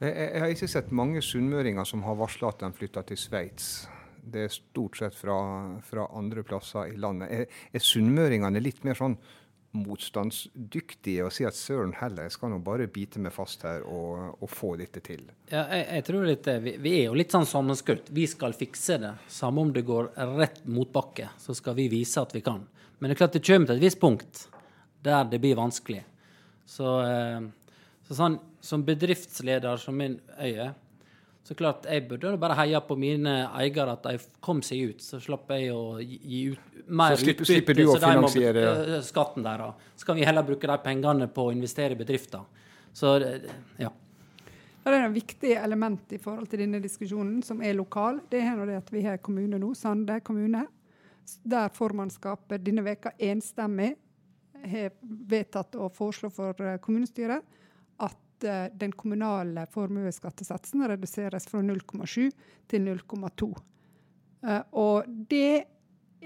Jeg, 0.00 0.12
jeg, 0.12 0.40
har 0.42 0.48
ikke 0.52 0.68
sett 0.68 0.90
mange 0.92 1.22
sunnmøringer 1.24 1.84
som 1.88 2.02
har 2.04 2.16
varsla 2.20 2.48
at 2.52 2.60
de 2.60 2.68
flytter 2.76 3.02
til 3.08 3.18
Sveits. 3.20 3.88
Det 4.26 4.44
er 4.46 4.52
stort 4.52 4.98
sett 4.98 5.14
fra, 5.14 5.38
fra 5.86 6.06
andre 6.18 6.42
plasser 6.46 6.92
i 6.92 7.00
landet. 7.00 7.30
Er, 7.30 7.58
er 7.72 7.84
sunnmøringene 7.84 8.62
litt 8.62 8.82
mer 8.86 8.98
sånn 8.98 9.18
motstandsdyktige 9.76 11.26
og 11.26 11.32
si 11.34 11.44
at 11.46 11.56
søren 11.56 11.92
heller, 11.98 12.26
jeg 12.26 12.36
skal 12.36 12.52
nå 12.52 12.60
bare 12.64 12.88
bite 12.92 13.20
meg 13.22 13.34
fast 13.34 13.66
her 13.66 13.84
og, 13.84 14.38
og 14.40 14.50
få 14.50 14.74
dette 14.80 15.02
til? 15.04 15.26
Ja, 15.50 15.66
jeg, 15.72 15.84
jeg 15.98 16.06
tror 16.08 16.26
litt, 16.28 16.48
vi, 16.64 16.76
vi, 16.82 16.94
er 17.00 17.10
jo 17.10 17.18
litt 17.18 17.34
sånn 17.34 17.48
sammenskutt. 17.48 18.10
Vi 18.16 18.26
skal 18.30 18.56
fikse 18.56 18.98
det. 19.02 19.12
Samme 19.32 19.64
om 19.66 19.72
det 19.74 19.84
går 19.86 20.12
rett 20.38 20.62
motbakke, 20.70 21.30
så 21.42 21.56
skal 21.56 21.76
vi 21.78 21.90
vise 21.92 22.22
at 22.22 22.34
vi 22.36 22.44
kan. 22.46 22.64
Men 22.98 23.10
det 23.10 23.16
er 23.16 23.24
klart 23.24 23.36
det 23.36 23.44
kommer 23.44 23.68
til 23.68 23.78
et 23.78 23.86
visst 23.86 24.00
punkt 24.02 24.46
der 25.06 25.28
det 25.30 25.40
blir 25.42 25.58
vanskelig. 25.58 26.02
Så, 26.66 26.96
eh, 27.06 27.44
så 28.08 28.16
sånn, 28.18 28.40
som 28.64 28.82
bedriftsleder 28.86 29.78
som 29.78 29.98
min 30.00 30.18
øye, 30.40 30.72
så 31.46 31.54
klart 31.54 31.84
jeg 31.86 32.08
burde 32.10 32.32
bare 32.42 32.56
heie 32.58 32.78
på 32.82 32.96
mine 32.98 33.32
eiere 33.54 33.92
at 33.92 34.06
de 34.08 34.18
kom 34.42 34.58
seg 34.66 34.90
ut. 34.90 35.02
Så 35.04 35.20
slapp 35.22 35.52
jeg 35.54 35.70
å 35.70 36.00
gi 36.02 36.40
ut 36.50 36.80
mer 36.90 37.14
så 37.14 37.22
slipper, 37.22 37.44
utbytte. 37.44 37.52
Slipper 37.52 37.78
du 37.78 37.82
å 37.92 37.94
finansiere 38.02 38.64
må, 38.72 38.96
skatten 39.06 39.46
der, 39.46 39.62
da. 39.62 39.92
Så 39.94 40.08
kan 40.08 40.18
vi 40.18 40.24
heller 40.26 40.46
bruke 40.46 40.66
de 40.66 40.78
pengene 40.82 41.28
på 41.30 41.44
å 41.46 41.52
investere 41.54 41.94
i 41.94 42.00
bedrifter. 42.00 42.42
Så 42.96 43.14
ja. 43.78 43.92
Det 44.86 44.94
er 44.94 45.04
et 45.04 45.14
viktig 45.14 45.52
element 45.58 46.16
i 46.16 46.18
forhold 46.22 46.50
til 46.50 46.64
denne 46.64 46.80
diskusjonen, 46.82 47.38
som 47.46 47.62
er 47.62 47.78
lokal. 47.78 48.18
Det 48.30 48.42
er 48.42 48.66
det 48.66 48.80
at 48.80 48.90
vi 48.94 49.04
har 49.06 49.22
kommune 49.22 49.60
nå, 49.62 49.70
Sande 49.78 50.18
kommune, 50.26 50.64
der 51.46 51.70
formannskapet 51.74 52.64
denne 52.66 52.82
veka 52.86 53.14
enstemmig 53.22 53.92
har 54.66 54.90
vedtatt 55.30 55.78
å 55.78 55.92
foreslå 55.94 56.30
for 56.34 56.58
eh, 56.62 56.78
kommunestyret 56.82 57.54
at 58.36 58.72
uh, 58.72 58.78
den 58.78 58.92
kommunale 58.92 59.66
formuesskattesatsen 59.66 60.88
reduseres 60.88 61.46
fra 61.48 61.60
0,7 61.60 62.30
til 62.66 62.80
0,2. 62.80 63.48
Uh, 64.46 64.60
og 64.72 65.04
det 65.06 65.64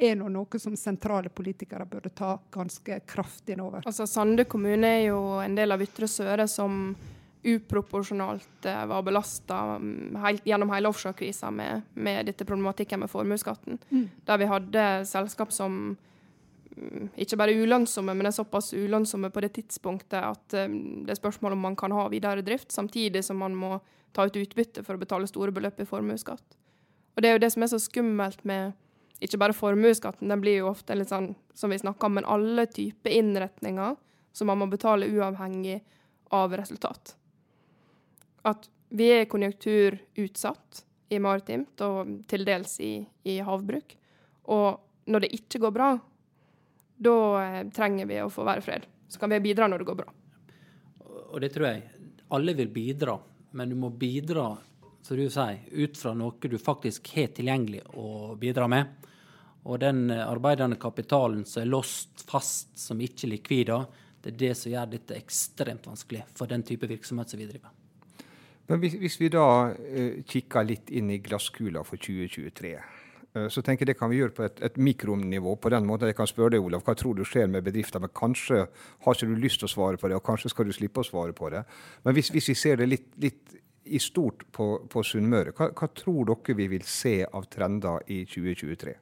er 0.01 0.17
nå 0.17 0.29
noe 0.33 0.59
som 0.59 0.77
sentrale 0.79 1.29
politikere 1.29 1.87
burde 1.87 2.11
ta 2.11 2.39
ganske 2.51 3.01
kraftig 3.07 3.59
over. 3.61 3.83
Altså 3.87 4.07
Sande 4.07 4.45
kommune 4.45 4.87
er 4.87 5.07
jo 5.11 5.41
en 5.43 5.57
del 5.59 5.73
av 5.73 5.83
Ytre 5.83 6.09
Søre 6.09 6.49
som 6.49 6.95
uproporsjonalt 7.41 8.67
uh, 8.69 8.85
var 8.87 9.03
belasta 9.03 9.79
mm, 9.81 10.45
gjennom 10.45 10.71
hele 10.75 10.91
offshorekrisa 10.91 11.51
med, 11.51 11.83
med 11.95 12.27
dette 12.27 12.45
problematikken 12.45 13.01
med 13.01 13.11
formuesskatten. 13.11 13.81
Mm. 13.91 14.07
Der 14.27 14.41
vi 14.41 14.51
hadde 14.51 14.87
selskap 15.09 15.53
som 15.53 15.97
ikke 17.21 17.39
bare 17.41 17.55
ulønnsomme, 17.57 18.15
men 18.17 18.29
er 18.29 18.35
såpass 18.35 18.73
ulønnsomme 18.75 19.31
på 19.33 19.43
det 19.45 19.53
tidspunktet 19.59 20.19
at 20.21 20.57
um, 20.65 20.77
det 21.07 21.15
er 21.15 21.21
spørsmål 21.21 21.57
om 21.57 21.67
man 21.69 21.79
kan 21.79 21.95
ha 21.97 22.07
videre 22.13 22.45
drift, 22.47 22.73
samtidig 22.73 23.25
som 23.27 23.41
man 23.43 23.57
må 23.59 23.79
ta 24.17 24.27
ut 24.27 24.39
utbytte 24.41 24.85
for 24.87 24.97
å 24.97 25.03
betale 25.03 25.29
store 25.31 25.55
beløp 25.55 25.81
i 25.81 25.89
formuesskatt. 25.89 26.59
Og 27.15 27.23
det 27.23 27.31
er 27.31 27.37
jo 27.37 27.45
det 27.45 27.53
som 27.55 27.67
er 27.67 27.73
så 27.73 27.81
skummelt 27.83 28.45
med 28.49 28.73
ikke 29.21 29.39
bare 29.43 29.55
formuesskatten, 29.57 30.31
den 30.33 30.41
blir 30.41 30.63
jo 30.63 30.71
ofte 30.71 30.97
litt 30.97 31.13
sånn 31.13 31.35
som 31.55 31.71
vi 31.71 31.79
snakker 31.79 32.09
om, 32.09 32.17
men 32.17 32.29
alle 32.29 32.65
typer 32.73 33.13
innretninger 33.13 33.99
som 34.33 34.49
man 34.49 34.63
må 34.63 34.71
betale 34.73 35.11
uavhengig 35.11 35.83
av 36.33 36.55
resultat 36.57 37.19
at 38.49 38.69
vi 38.91 39.09
er 39.15 39.29
konjunkturutsatt 39.31 40.85
i 41.15 41.19
maritimt 41.23 41.83
og 41.85 42.15
til 42.31 42.47
dels 42.47 42.77
i, 42.83 42.93
i 43.27 43.39
havbruk. 43.45 43.97
Og 44.51 45.11
når 45.11 45.25
det 45.25 45.35
ikke 45.37 45.61
går 45.65 45.75
bra, 45.75 45.91
da 47.01 47.17
eh, 47.43 47.61
trenger 47.75 48.09
vi 48.11 48.21
å 48.23 48.31
få 48.33 48.45
være 48.47 48.65
fred. 48.65 48.89
Så 49.09 49.21
kan 49.21 49.33
vi 49.33 49.41
bidra 49.43 49.69
når 49.69 49.83
det 49.83 49.89
går 49.89 50.01
bra. 50.03 50.13
Og 51.31 51.39
det 51.43 51.53
tror 51.55 51.71
jeg. 51.71 51.87
Alle 52.31 52.55
vil 52.55 52.69
bidra, 52.71 53.17
men 53.59 53.73
du 53.73 53.79
må 53.79 53.91
bidra 53.91 54.53
som 55.03 55.17
du 55.17 55.31
sier, 55.33 55.61
ut 55.71 55.97
fra 55.99 56.13
noe 56.15 56.49
du 56.51 56.59
faktisk 56.61 57.09
har 57.17 57.33
tilgjengelig 57.35 57.83
å 57.99 58.37
bidra 58.39 58.69
med. 58.71 59.09
Og 59.65 59.81
den 59.81 60.11
eh, 60.13 60.23
arbeidende 60.23 60.79
kapitalen 60.81 61.45
som 61.49 61.65
er 61.65 61.73
låst 61.73 62.25
fast, 62.29 62.77
som 62.79 63.01
ikke 63.01 63.27
er 63.27 63.35
likvida, 63.35 63.81
det 64.21 64.35
er 64.35 64.41
det 64.45 64.55
som 64.61 64.73
gjør 64.73 64.93
dette 64.93 65.17
ekstremt 65.17 65.89
vanskelig 65.89 66.27
for 66.37 66.51
den 66.51 66.65
type 66.69 66.89
virksomhet 66.89 67.33
som 67.33 67.41
vi 67.41 67.49
driver. 67.49 67.73
Men 68.69 68.83
hvis, 68.83 68.95
hvis 69.01 69.17
vi 69.19 69.33
da 69.33 69.47
eh, 69.73 70.21
kikker 70.29 70.69
litt 70.69 70.93
inn 70.95 71.11
i 71.11 71.21
glasskula 71.25 71.83
for 71.87 72.01
2023, 72.01 72.75
eh, 72.77 73.10
så 73.31 73.63
tenker 73.63 73.85
jeg 73.85 73.93
det 73.93 73.99
kan 74.01 74.11
vi 74.11 74.19
gjøre 74.19 74.35
på 74.35 74.43
et, 74.43 74.61
et 74.67 74.77
mikronivå. 74.77 75.55
på 75.57 75.71
den 75.71 75.87
måten 75.87 76.09
Jeg 76.11 76.17
kan 76.19 76.27
spørre 76.27 76.57
deg, 76.57 76.65
Olav, 76.67 76.83
hva 76.83 76.95
tror 76.99 77.15
du 77.15 77.25
skjer 77.25 77.47
med 77.47 77.63
bedrifter? 77.63 78.01
Men 78.03 78.11
kanskje 78.11 78.65
har 79.05 79.15
ikke 79.15 79.29
du 79.31 79.37
lyst 79.39 79.61
til 79.63 79.69
å 79.69 79.75
svare 79.75 79.97
på 79.97 80.09
det, 80.09 80.17
og 80.19 80.25
kanskje 80.27 80.51
skal 80.51 80.67
du 80.67 80.73
slippe 80.75 81.01
å 81.01 81.07
svare 81.07 81.33
på 81.33 81.51
det. 81.51 81.63
Men 82.03 82.17
hvis, 82.17 82.33
hvis 82.35 82.51
vi 82.51 82.57
ser 82.59 82.81
det 82.81 82.89
litt, 82.91 83.07
litt 83.23 83.55
i 83.85 84.01
stort 84.03 84.43
på, 84.53 84.67
på 84.91 85.03
Sunnmøre, 85.07 85.55
hva, 85.55 85.71
hva, 85.71 85.89
tror 85.95 86.27
dere 86.33 86.57
vi 86.59 86.67
vil 86.75 86.83
se 86.83 87.21
av 87.25 87.47
trender 87.53 88.03
i 88.11 88.25
2023? 88.27 88.95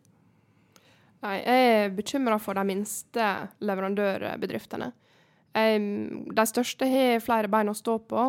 Nei, 1.24 1.36
Jeg 1.40 1.68
er 1.72 1.94
bekymra 1.96 2.38
for 2.38 2.54
de 2.54 2.66
minste 2.68 3.28
leverandørbedriftene. 3.64 4.92
De 5.56 6.44
største 6.46 6.86
har 6.86 7.24
flere 7.24 7.48
bein 7.50 7.72
å 7.72 7.76
stå 7.76 7.96
på, 8.12 8.26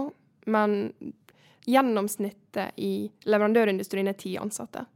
men 0.47 0.79
Gjennomsnittet 1.69 2.79
i 2.81 3.11
leverandørindustrien 3.29 4.07
er 4.09 4.15
ti 4.17 4.31
ansatte. 4.41 4.87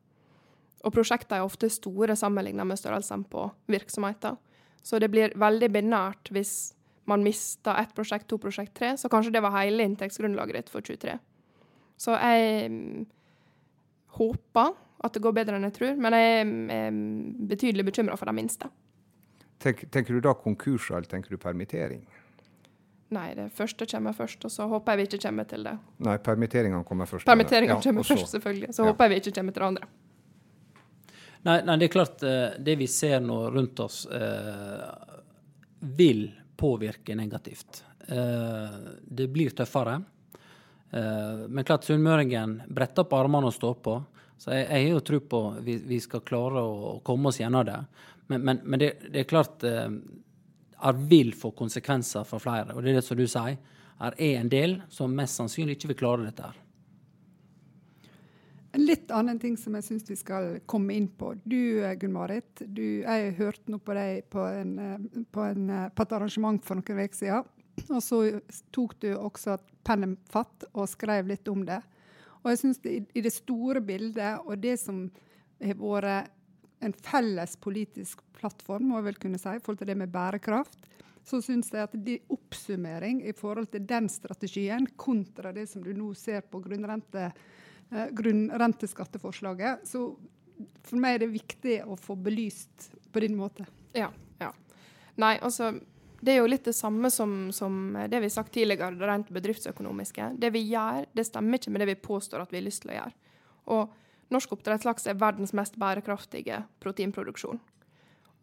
Og 0.84 0.94
prosjekter 0.94 1.40
er 1.40 1.48
ofte 1.48 1.70
store 1.72 2.16
sammenlignet 2.20 2.68
med 2.68 2.80
størrelsen 2.80 3.24
på 3.32 3.48
virksomheten. 3.72 4.40
Så 4.84 5.00
det 5.00 5.10
blir 5.14 5.36
veldig 5.40 5.70
binært 5.72 6.32
hvis 6.36 6.74
man 7.08 7.24
mister 7.24 7.80
ett 7.80 7.94
prosjekt, 7.96 8.28
to 8.32 8.40
prosjekt, 8.40 8.74
tre. 8.76 8.94
Så 9.00 9.12
kanskje 9.12 9.34
det 9.36 9.44
var 9.44 9.56
hele 9.56 9.86
inntektsgrunnlaget 9.88 10.60
ditt 10.60 10.72
for 10.72 10.84
23. 10.84 11.16
Så 12.00 12.16
jeg 12.20 12.72
mm, 12.72 13.06
håper 14.20 14.74
at 15.04 15.16
det 15.16 15.24
går 15.24 15.36
bedre 15.36 15.60
enn 15.60 15.68
jeg 15.68 15.76
tror, 15.78 15.96
men 16.00 16.16
jeg 16.16 16.44
er 16.44 16.98
betydelig 17.52 17.88
bekymra 17.90 18.16
for 18.20 18.30
de 18.30 18.36
minste. 18.36 18.70
Tenk, 19.64 19.86
tenker 19.92 20.16
du 20.16 20.24
da 20.24 20.34
konkurs, 20.36 20.90
eller 20.92 21.08
tenker 21.08 21.32
du 21.32 21.40
permittering? 21.40 22.04
Nei, 23.14 23.28
det 23.38 23.50
første 23.54 23.86
kommer 23.90 24.16
først, 24.18 24.44
og 24.48 24.52
så 24.52 24.66
håper 24.72 24.96
jeg 24.96 25.00
vi 25.00 25.10
ikke 25.10 25.20
kommer 25.28 25.48
til 25.48 25.68
det. 25.68 25.74
Nei, 26.08 26.16
permitteringene 26.24 26.84
kommer 26.88 27.10
først. 27.10 27.28
Permitteringene 27.30 27.78
ja, 27.78 27.84
kommer 27.84 28.08
først, 28.08 28.32
selvfølgelig. 28.32 28.72
Så 28.74 28.84
ja. 28.84 28.92
håper 28.92 29.06
jeg 29.06 29.14
vi 29.14 29.20
ikke 29.22 29.36
kommer 29.38 29.56
til 29.56 29.66
det 29.66 29.70
andre. 29.74 29.90
Nei, 31.44 31.58
nei, 31.68 31.76
det 31.80 31.90
er 31.90 31.92
klart 31.92 32.24
eh, 32.24 32.56
det 32.64 32.78
vi 32.80 32.88
ser 32.88 33.20
nå 33.24 33.38
rundt 33.52 33.80
oss, 33.84 34.06
eh, 34.06 34.86
vil 35.84 36.30
påvirke 36.56 37.16
negativt. 37.20 37.84
Eh, 38.08 38.78
det 39.04 39.28
blir 39.28 39.50
tøffere. 39.50 39.98
Eh, 40.92 41.44
men 41.50 41.68
klart 41.68 41.84
sunnmøringen 41.84 42.62
bretter 42.68 43.04
opp 43.04 43.16
armene 43.18 43.50
og 43.50 43.56
står 43.56 43.76
på. 43.84 43.98
Så 44.38 44.52
jeg, 44.54 44.68
jeg 44.70 44.88
har 44.88 44.92
jo 44.92 45.04
tro 45.08 45.20
på 45.34 45.42
vi, 45.66 45.78
vi 45.88 46.00
skal 46.04 46.24
klare 46.26 46.64
å, 46.64 46.98
komme 47.06 47.32
oss 47.32 47.40
gjennom 47.42 47.66
det. 47.68 47.80
Men, 48.28 48.44
men, 48.44 48.64
men 48.64 48.82
det, 48.82 48.94
det, 49.10 49.24
er 49.24 49.30
klart 49.30 49.64
eh, 49.68 49.88
vil 51.12 51.34
få 51.38 51.54
konsekvenser 51.58 52.28
for 52.28 52.44
flere. 52.44 52.76
Og 52.76 52.84
det 52.84 52.94
er 52.94 53.02
det 53.02 53.08
som 53.08 53.20
du 53.20 53.28
sier, 53.28 53.60
her 54.00 54.20
er 54.20 54.40
en 54.40 54.52
del 54.52 54.80
som 54.92 55.12
mest 55.16 55.40
sannsynlig 55.40 55.78
ikke 55.78 55.94
vil 55.94 56.02
klare 56.06 56.28
dette. 56.28 56.52
her. 56.52 56.63
En 58.74 58.86
litt 58.88 59.12
annen 59.14 59.38
ting 59.38 59.54
som 59.60 59.76
jeg 59.78 59.86
syns 59.86 60.08
vi 60.10 60.16
skal 60.18 60.56
komme 60.66 60.96
inn 60.98 61.08
på. 61.08 61.36
Du 61.46 61.84
Gunn-Marit, 62.02 62.64
jeg 62.74 63.34
hørte 63.38 63.70
nå 63.70 63.78
på 63.78 63.94
deg 63.94 64.24
på, 64.34 64.46
en, 64.50 64.72
på, 65.30 65.44
en, 65.46 65.68
på, 65.94 66.06
et 66.06 66.16
arrangement 66.18 66.58
for 66.66 66.80
noen 66.80 67.04
uker 67.04 67.20
siden. 67.20 67.52
Og 67.90 68.02
så 68.06 68.22
tok 68.74 68.96
du 69.02 69.12
også 69.14 69.60
pennen 69.86 70.16
fatt 70.30 70.66
og 70.74 70.90
skrev 70.90 71.30
litt 71.30 71.50
om 71.54 71.62
det. 71.68 71.82
Og 72.42 72.50
jeg 72.52 72.64
synes 72.64 72.82
det, 72.82 72.96
I 73.14 73.24
det 73.26 73.34
store 73.34 73.82
bildet 73.86 74.42
og 74.42 74.58
det 74.62 74.76
som 74.82 75.06
har 75.62 75.78
vært 75.80 76.34
en 76.84 76.94
felles 77.06 77.56
politisk 77.64 78.26
plattform, 78.36 78.90
må 78.90 79.00
jeg 79.00 79.12
vel 79.12 79.20
kunne 79.22 79.40
si, 79.40 79.54
i 79.54 79.62
forhold 79.64 79.80
til 79.84 79.94
det 79.94 80.00
med 80.02 80.12
bærekraft, 80.12 80.90
så 81.24 81.40
syns 81.46 81.70
jeg 81.72 81.86
at 81.86 81.94
de 82.06 82.18
oppsummering 82.34 83.22
i 83.24 83.32
forhold 83.38 83.70
til 83.72 83.86
den 83.88 84.10
strategien 84.12 84.90
kontra 85.00 85.54
det 85.56 85.70
som 85.72 85.86
du 85.86 85.94
nå 85.96 86.10
ser 86.20 86.44
på 86.52 86.60
grunnrente, 86.66 87.30
eh, 87.92 88.12
grunnrenteskatteforslaget, 88.16 89.88
så 89.90 90.12
for 90.84 91.00
meg 91.02 91.18
er 91.18 91.26
det 91.26 91.34
viktig 91.34 91.80
å 91.90 91.98
få 92.00 92.16
belyst 92.20 92.92
på 93.14 93.24
din 93.24 93.36
måte. 93.38 93.66
Ja. 93.98 94.10
ja. 94.40 94.52
Nei, 95.22 95.36
altså 95.40 95.74
det 96.24 96.34
er 96.34 96.40
jo 96.40 96.48
litt 96.48 96.64
det 96.64 96.76
samme 96.78 97.10
som, 97.12 97.52
som 97.52 97.98
det 98.08 98.22
vi 98.22 98.30
har 98.30 98.32
sagt 98.32 98.54
tidligere, 98.56 98.96
det 98.96 99.08
rent 99.10 99.32
bedriftsøkonomiske. 99.34 100.30
Det 100.40 100.54
vi 100.56 100.62
gjør, 100.70 101.10
det 101.12 101.26
stemmer 101.28 101.60
ikke 101.60 101.74
med 101.74 101.84
det 101.84 101.90
vi 101.92 102.00
påstår 102.00 102.46
at 102.46 102.54
vi 102.54 102.62
har 102.62 102.68
lyst 102.68 102.86
til 102.86 102.94
å 102.94 102.96
gjøre. 102.96 103.34
Og 103.76 104.32
norsk 104.34 104.56
oppdrettslaks 104.56 105.10
er 105.12 105.20
verdens 105.20 105.52
mest 105.58 105.76
bærekraftige 105.82 106.62
proteinproduksjon. 106.84 107.60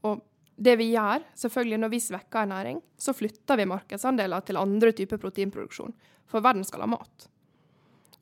Og 0.09 0.21
det 0.61 0.77
vi 0.77 0.91
gjør, 0.93 1.25
selvfølgelig 1.41 1.81
når 1.81 1.93
vi 1.95 2.03
svekker 2.05 2.45
en 2.45 2.53
næring, 2.53 2.81
så 3.01 3.15
flytter 3.17 3.57
vi 3.57 3.69
markedsandeler 3.71 4.45
til 4.45 4.61
andre 4.61 4.93
typer 4.97 5.21
proteinproduksjon. 5.23 5.95
For 6.29 6.45
verden 6.45 6.67
skal 6.69 6.85
ha 6.85 6.91
mat. 6.99 7.29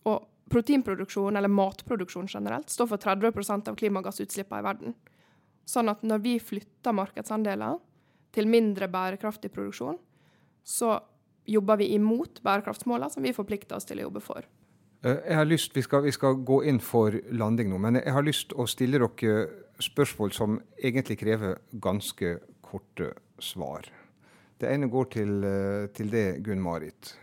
Og 0.07 0.23
proteinproduksjon, 0.51 1.37
eller 1.37 1.53
matproduksjon 1.53 2.29
generelt, 2.31 2.71
står 2.71 2.91
for 2.93 3.03
30% 3.03 3.71
av 3.71 3.77
klimagassutslippene 3.79 4.63
i 4.63 4.67
verden. 4.67 4.97
Sånn 5.69 5.91
at 5.93 6.05
når 6.07 6.23
vi 6.25 6.39
flytter 6.41 6.97
markedsandeler 6.97 7.79
til 8.33 8.49
mindre 8.49 8.89
bærekraftig 8.93 9.51
produksjon, 9.53 9.99
så 10.65 10.99
jobber 11.49 11.81
vi 11.81 11.93
imot 11.97 12.43
bærekraftsmålene 12.45 13.13
som 13.13 13.25
vi 13.25 13.37
forplikter 13.37 13.77
oss 13.77 13.89
til 13.89 14.01
å 14.01 14.09
jobbe 14.09 14.25
for. 14.25 14.49
Eh, 15.05 15.21
jeg 15.31 15.39
har 15.39 15.49
lyst, 15.49 15.77
vi 15.77 15.85
skal, 15.85 16.03
vi 16.05 16.13
skal, 16.13 16.41
gå 16.45 16.63
inn 16.69 16.81
for 16.83 17.15
landing 17.31 17.71
nå, 17.73 17.79
men 17.81 18.01
jeg 18.01 18.15
har 18.15 18.27
lyst 18.27 18.53
å 18.53 18.67
stille 18.69 19.01
dere 19.01 19.47
spørsmål 19.83 20.35
som 20.35 20.59
egentlig 20.77 21.21
krever 21.21 21.61
ganske 21.81 22.39
korte 22.65 23.13
svar. 23.41 23.87
Det 24.59 24.69
ene 24.73 24.89
går 24.91 25.11
til, 25.15 25.45
eh, 25.45 25.87
til 25.95 26.11
det, 26.11 26.43
Gunn 26.43 26.61
Marit. 26.61 27.15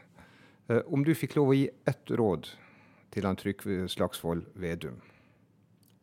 Eh, 0.70 0.82
om 0.88 1.04
du 1.04 1.14
fikk 1.14 1.36
lov 1.36 1.52
å 1.52 1.58
gi 1.58 1.70
ett 1.86 2.10
råd 2.10 2.48
til 3.16 3.28
han 3.28 3.40
Trygve 3.40 3.86
Slagsvold 3.92 4.46
Vedum 4.60 5.00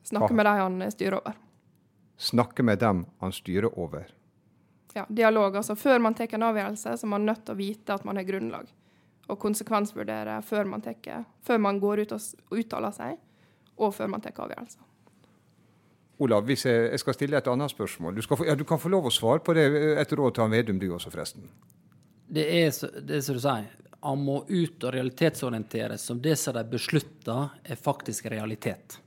Snakke 0.02 0.34
med 0.34 0.48
de 0.48 0.52
han 0.58 0.82
styrer 0.90 1.20
over. 1.20 1.36
Snakke 2.16 2.62
med 2.66 2.78
dem 2.82 3.04
han 3.20 3.32
styrer 3.32 3.78
over? 3.78 4.08
Ja, 4.94 5.06
dialog. 5.08 5.56
Altså 5.56 5.76
før 5.78 5.98
man 6.02 6.14
tar 6.14 6.34
en 6.34 6.42
avgjørelse, 6.42 6.96
så 6.96 7.06
er 7.06 7.10
man 7.10 7.26
nødt 7.26 7.44
til 7.46 7.54
å 7.54 7.58
vite 7.60 7.94
at 7.94 8.04
man 8.04 8.18
har 8.18 8.26
grunnlag 8.26 8.72
og 9.30 9.38
konsekvensvurdere 9.38 10.40
før 10.42 10.66
man, 10.68 10.82
teker, 10.82 11.22
før 11.46 11.60
man 11.62 11.78
går 11.80 12.02
ut 12.02 12.14
og 12.16 12.58
uttaler 12.58 12.94
seg, 12.96 13.20
og 13.78 13.94
før 13.94 14.10
man 14.10 14.24
tar 14.24 14.34
avgjørelser. 14.34 14.82
Olav, 16.22 16.44
hvis 16.46 16.66
jeg, 16.66 16.90
jeg, 16.90 17.00
skal 17.02 17.16
stille 17.16 17.38
et 17.38 17.48
annet 17.48 17.72
spørsmål. 17.72 18.18
Du, 18.18 18.22
få, 18.26 18.44
ja, 18.46 18.54
du, 18.58 18.64
kan 18.68 18.78
få 18.78 18.90
lov 18.92 19.08
å 19.08 19.14
svare 19.14 19.42
på 19.42 19.54
det 19.56 19.64
etter 19.98 20.20
råd 20.20 20.36
til 20.36 20.44
han 20.44 20.52
Vedum, 20.54 20.78
du 20.82 20.90
også, 20.92 21.10
forresten. 21.10 21.48
Det 22.32 22.44
er, 22.46 22.68
det 23.00 23.16
er 23.16 23.24
som 23.24 23.38
du 23.38 23.42
sier. 23.42 23.70
Han 24.02 24.24
må 24.26 24.40
ut 24.48 24.84
og 24.84 24.94
realitetsorienteres 24.94 26.02
som 26.08 26.18
det 26.22 26.34
som 26.40 26.56
de 26.56 26.64
beslutter, 26.68 27.52
er 27.62 27.78
faktisk 27.78 28.26
realitet. 28.32 28.98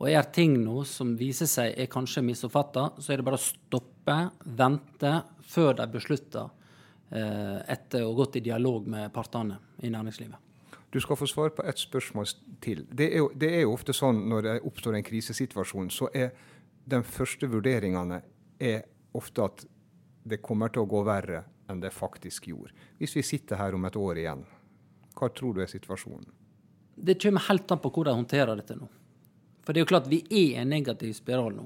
Og 0.00 0.08
er 0.10 0.26
ting 0.34 0.56
nå 0.58 0.82
som 0.88 1.14
viser 1.16 1.46
seg 1.46 1.78
er 1.78 1.90
kanskje 1.90 2.24
misoppfatta, 2.26 2.90
så 2.98 3.12
er 3.12 3.20
det 3.20 3.26
bare 3.28 3.38
å 3.38 3.44
stoppe, 3.44 4.18
vente, 4.58 5.12
før 5.46 5.76
de 5.78 5.86
beslutter 5.92 6.50
Eh, 7.14 7.58
etter 7.70 8.02
å 8.02 8.08
ha 8.08 8.16
gått 8.16 8.40
i 8.40 8.42
dialog 8.42 8.88
med 8.90 9.12
partene 9.14 9.60
i 9.86 9.90
næringslivet. 9.92 10.40
Du 10.90 10.98
skal 11.02 11.18
få 11.18 11.28
svare 11.30 11.52
på 11.54 11.62
ett 11.62 11.78
spørsmål 11.78 12.26
til. 12.64 12.80
Det 12.90 13.06
er, 13.06 13.20
jo, 13.20 13.28
det 13.34 13.50
er, 13.52 13.60
jo, 13.62 13.74
ofte 13.76 13.94
sånn 13.94 14.24
når 14.30 14.46
det 14.46 14.54
oppstår 14.66 14.96
en 14.98 15.06
krisesituasjon, 15.06 15.92
så 15.94 16.08
er 16.10 16.32
de 16.90 17.00
første 17.06 17.46
vurderingene 17.50 18.18
er 18.58 18.82
ofte 19.14 19.46
at 19.46 19.62
det 20.26 20.40
kommer 20.42 20.72
til 20.74 20.82
å 20.82 20.90
gå 20.90 21.04
verre 21.06 21.44
enn 21.68 21.80
det 21.80 21.92
faktisk 21.94 22.48
gjorde. 22.50 22.72
Hvis 22.98 23.16
vi 23.16 23.22
sitter 23.22 23.60
her 23.60 23.74
om 23.74 23.84
et 23.84 23.96
år 23.96 24.20
igjen, 24.20 24.44
hva 25.14 25.30
tror 25.30 25.54
du 25.54 25.62
er 25.62 25.70
situasjonen? 25.70 26.26
Det 26.94 27.16
kommer 27.22 27.46
helt 27.48 27.70
an 27.70 27.80
på 27.82 27.90
hvordan 27.90 28.12
de 28.12 28.22
håndterer 28.22 28.58
dette 28.58 28.76
nå. 28.78 28.88
For 29.64 29.72
det 29.72 29.80
er 29.80 29.86
jo 29.86 29.92
klart 29.94 30.10
vi 30.10 30.20
er 30.28 30.36
i 30.40 30.60
en 30.60 30.70
negativ 30.70 31.14
spiral 31.16 31.54
nå. 31.56 31.64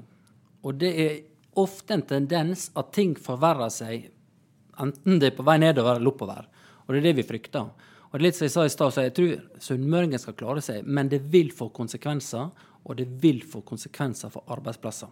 Og 0.63 0.79
det 0.79 0.93
er 1.03 1.19
ofte 1.59 1.95
en 1.95 2.05
tendens 2.07 2.69
at 2.79 2.93
ting 2.95 3.15
forverrer 3.19 3.73
seg 3.73 4.09
Enten 4.79 5.17
det 5.19 5.33
er 5.33 5.35
på 5.35 5.43
vei 5.43 5.57
nedover 5.59 5.97
eller 5.97 6.07
oppover. 6.13 6.45
Og 6.85 6.93
det 6.93 7.01
er 7.01 7.05
det 7.09 7.17
vi 7.17 7.25
frykter. 7.27 7.65
Og 8.09 8.13
det 8.13 8.21
er 8.21 8.23
litt 8.29 8.37
som 8.37 8.45
jeg 8.45 8.53
sa 8.53 8.63
i 8.63 8.71
stad, 8.71 8.93
så 8.95 9.03
jeg 9.03 9.11
tror 9.17 9.33
sunnmøringen 9.65 10.21
skal 10.23 10.37
klare 10.39 10.63
seg, 10.63 10.87
men 10.87 11.09
det 11.11 11.19
vil 11.33 11.51
få 11.51 11.67
konsekvenser. 11.75 12.47
Og 12.87 12.95
det 12.95 13.09
vil 13.19 13.41
få 13.43 13.59
konsekvenser 13.67 14.31
for 14.31 14.47
arbeidsplasser. 14.55 15.11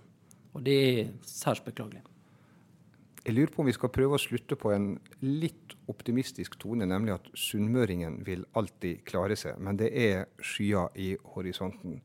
Og 0.56 0.64
det 0.64 0.78
er 0.88 1.12
særs 1.28 1.60
beklagelig. 1.66 2.00
Jeg 3.28 3.36
lurer 3.36 3.50
på 3.52 3.60
om 3.60 3.68
vi 3.68 3.74
skal 3.76 3.92
prøve 3.92 4.16
å 4.16 4.24
slutte 4.24 4.56
på 4.56 4.70
en 4.72 4.86
litt 5.20 5.74
optimistisk 5.92 6.54
tone, 6.62 6.88
nemlig 6.88 7.12
at 7.18 7.28
sunnmøringen 7.36 8.22
vil 8.24 8.46
alltid 8.56 9.02
klare 9.10 9.36
seg. 9.36 9.60
Men 9.60 9.76
det 9.82 9.90
er 9.92 10.30
skyer 10.40 10.96
i 10.96 11.10
horisonten. 11.34 12.00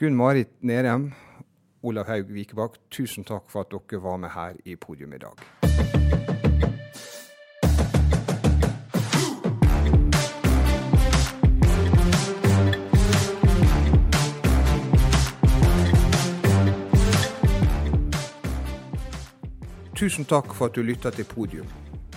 Gunn 0.00 0.16
Marit 0.16 0.56
Nerem, 0.64 1.10
Olav 1.84 2.08
Haug 2.08 2.32
Vikebakk, 2.32 2.80
tusen 2.88 3.28
takk 3.28 3.52
for 3.52 3.68
at 3.68 3.76
dere 3.76 4.00
var 4.00 4.16
med 4.24 4.32
her 4.32 4.56
i 4.64 4.80
podium 4.80 5.12
i 5.12 5.20
dag. 5.28 5.57
Tusen 19.98 20.24
takk 20.30 20.52
for 20.54 20.68
at 20.70 20.76
du 20.76 20.82
lytta 20.86 21.10
til 21.10 21.24
Podium. 21.26 21.66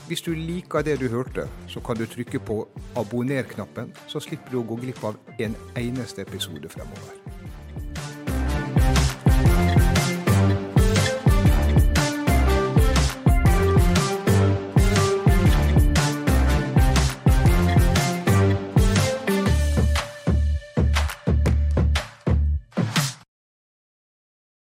Hvis 0.07 0.21
du 0.21 0.35
liker 0.37 0.83
det 0.85 0.99
du 1.01 1.07
hørte, 1.09 1.47
så 1.67 1.79
kan 1.79 1.97
du 1.97 2.05
trykke 2.05 2.39
på 2.39 2.67
abonner-knappen, 2.95 3.89
så 4.07 4.21
slipper 4.21 4.53
du 4.53 4.59
å 4.61 4.67
gå 4.69 4.77
glipp 4.83 5.01
av 5.09 5.17
en 5.41 5.57
eneste 5.81 6.21
episode 6.21 6.69
fremover. 6.69 7.40